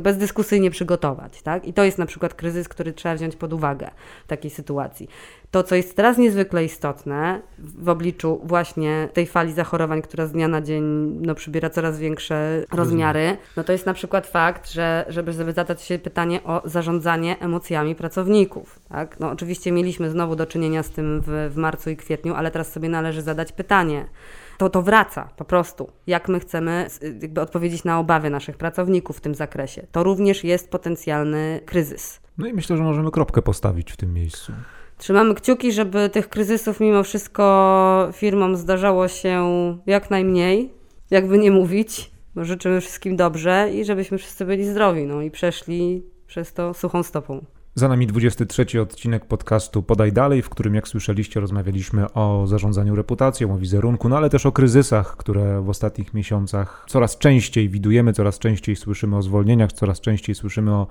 bezdyskusyjnie 0.01 0.71
przygotować. 0.71 1.41
Tak? 1.41 1.65
I 1.65 1.73
to 1.73 1.83
jest 1.83 1.97
na 1.97 2.05
przykład 2.05 2.33
kryzys, 2.33 2.67
który 2.69 2.93
trzeba 2.93 3.15
wziąć 3.15 3.35
pod 3.35 3.53
uwagę 3.53 3.86
takiej 4.27 4.51
sytuacji. 4.51 5.09
To, 5.51 5.63
co 5.63 5.75
jest 5.75 5.95
teraz 5.95 6.17
niezwykle 6.17 6.65
istotne 6.65 7.41
w 7.59 7.89
obliczu 7.89 8.41
właśnie 8.43 9.09
tej 9.13 9.25
fali 9.25 9.53
zachorowań, 9.53 10.01
która 10.01 10.25
z 10.25 10.31
dnia 10.31 10.47
na 10.47 10.61
dzień 10.61 10.83
no, 11.21 11.35
przybiera 11.35 11.69
coraz 11.69 11.99
większe 11.99 12.63
rozmiary, 12.71 13.37
no 13.57 13.63
to 13.63 13.71
jest 13.71 13.85
na 13.85 13.93
przykład 13.93 14.27
fakt, 14.27 14.71
że 14.71 15.05
żeby 15.09 15.33
zadać 15.33 15.81
się 15.81 15.99
pytanie 15.99 16.43
o 16.43 16.61
zarządzanie 16.65 17.39
emocjami 17.39 17.95
pracowników. 17.95 18.79
Tak? 18.89 19.19
No, 19.19 19.31
oczywiście 19.31 19.71
mieliśmy 19.71 20.09
znowu 20.09 20.35
do 20.35 20.45
czynienia 20.45 20.83
z 20.83 20.89
tym 20.89 21.21
w, 21.21 21.51
w 21.53 21.57
marcu 21.57 21.89
i 21.89 21.97
kwietniu, 21.97 22.33
ale 22.33 22.51
teraz 22.51 22.71
sobie 22.71 22.89
należy 22.89 23.21
zadać 23.21 23.51
pytanie, 23.51 24.05
to 24.57 24.69
to 24.69 24.81
wraca 24.81 25.29
po 25.37 25.45
prostu. 25.45 25.91
Jak 26.07 26.27
my 26.29 26.39
chcemy 26.39 26.87
jakby 27.21 27.41
odpowiedzieć 27.41 27.83
na 27.83 27.99
obawy 27.99 28.29
naszych 28.29 28.57
pracowników 28.57 29.17
w 29.17 29.21
tym 29.21 29.35
zakresie. 29.35 29.87
To 29.91 30.03
również 30.03 30.43
jest 30.43 30.69
potencjalny 30.69 31.59
kryzys. 31.65 32.19
No 32.37 32.47
i 32.47 32.53
myślę, 32.53 32.77
że 32.77 32.83
możemy 32.83 33.11
kropkę 33.11 33.41
postawić 33.41 33.91
w 33.91 33.97
tym 33.97 34.13
miejscu. 34.13 34.53
Trzymamy 34.97 35.35
kciuki, 35.35 35.71
żeby 35.71 36.09
tych 36.09 36.29
kryzysów 36.29 36.79
mimo 36.79 37.03
wszystko 37.03 38.09
firmom 38.13 38.55
zdarzało 38.55 39.07
się 39.07 39.47
jak 39.85 40.09
najmniej, 40.09 40.73
jakby 41.09 41.37
nie 41.37 41.51
mówić. 41.51 42.11
Życzymy 42.35 42.81
wszystkim 42.81 43.15
dobrze 43.15 43.69
i 43.73 43.85
żebyśmy 43.85 44.17
wszyscy 44.17 44.45
byli 44.45 44.65
zdrowi 44.65 45.03
no 45.03 45.21
i 45.21 45.31
przeszli 45.31 46.03
przez 46.27 46.53
to 46.53 46.73
suchą 46.73 47.03
stopą. 47.03 47.45
Za 47.77 47.87
nami 47.87 48.07
23 48.07 48.81
odcinek 48.81 49.25
podcastu 49.25 49.83
Podaj 49.83 50.13
Dalej, 50.13 50.41
w 50.41 50.49
którym, 50.49 50.75
jak 50.75 50.87
słyszeliście, 50.87 51.39
rozmawialiśmy 51.39 52.13
o 52.13 52.47
zarządzaniu 52.47 52.95
reputacją, 52.95 53.53
o 53.53 53.57
wizerunku, 53.57 54.09
no 54.09 54.17
ale 54.17 54.29
też 54.29 54.45
o 54.45 54.51
kryzysach, 54.51 55.17
które 55.17 55.61
w 55.61 55.69
ostatnich 55.69 56.13
miesiącach 56.13 56.85
coraz 56.87 57.17
częściej 57.17 57.69
widujemy, 57.69 58.13
coraz 58.13 58.39
częściej 58.39 58.75
słyszymy 58.75 59.17
o 59.17 59.21
zwolnieniach, 59.21 59.71
coraz 59.73 60.01
częściej 60.01 60.35
słyszymy 60.35 60.71
o, 60.71 60.87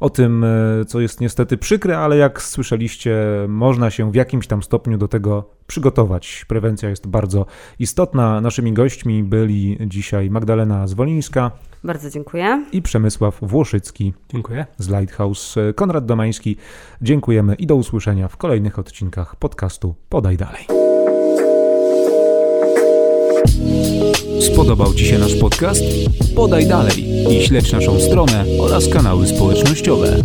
o 0.00 0.10
tym, 0.10 0.44
e, 0.44 0.84
co 0.84 1.00
jest 1.00 1.20
niestety 1.20 1.58
przykre, 1.58 1.98
ale 1.98 2.16
jak 2.16 2.42
słyszeliście, 2.42 3.16
można 3.48 3.90
się 3.90 4.12
w 4.12 4.14
jakimś 4.14 4.46
tam 4.46 4.62
stopniu 4.62 4.98
do 4.98 5.08
tego 5.08 5.50
przygotować. 5.66 6.44
Prewencja 6.48 6.88
jest 6.88 7.06
bardzo 7.06 7.46
istotna. 7.78 8.40
Naszymi 8.40 8.72
gośćmi 8.72 9.22
byli 9.22 9.78
dzisiaj 9.86 10.30
Magdalena 10.30 10.86
Zwolińska. 10.86 11.50
Bardzo 11.84 12.10
dziękuję. 12.10 12.64
I 12.72 12.82
Przemysław 12.82 13.38
Włoszycki. 13.42 14.12
Dziękuję. 14.32 14.66
Z 14.78 14.88
Lighthouse. 14.88 15.56
Konrad 15.74 16.06
Domański. 16.06 16.56
Dziękujemy 17.02 17.54
i 17.54 17.66
do 17.66 17.76
usłyszenia 17.76 18.28
w 18.28 18.36
kolejnych 18.36 18.78
odcinkach 18.78 19.36
podcastu 19.36 19.94
Podaj 20.08 20.36
Dalej. 20.36 20.66
Spodobał 24.40 24.94
Ci 24.94 25.06
się 25.06 25.18
nasz 25.18 25.34
podcast? 25.34 25.82
Podaj 26.36 26.66
dalej 26.66 27.04
i 27.30 27.42
śledź 27.46 27.72
naszą 27.72 28.00
stronę 28.00 28.44
oraz 28.60 28.88
kanały 28.88 29.26
społecznościowe. 29.26 30.16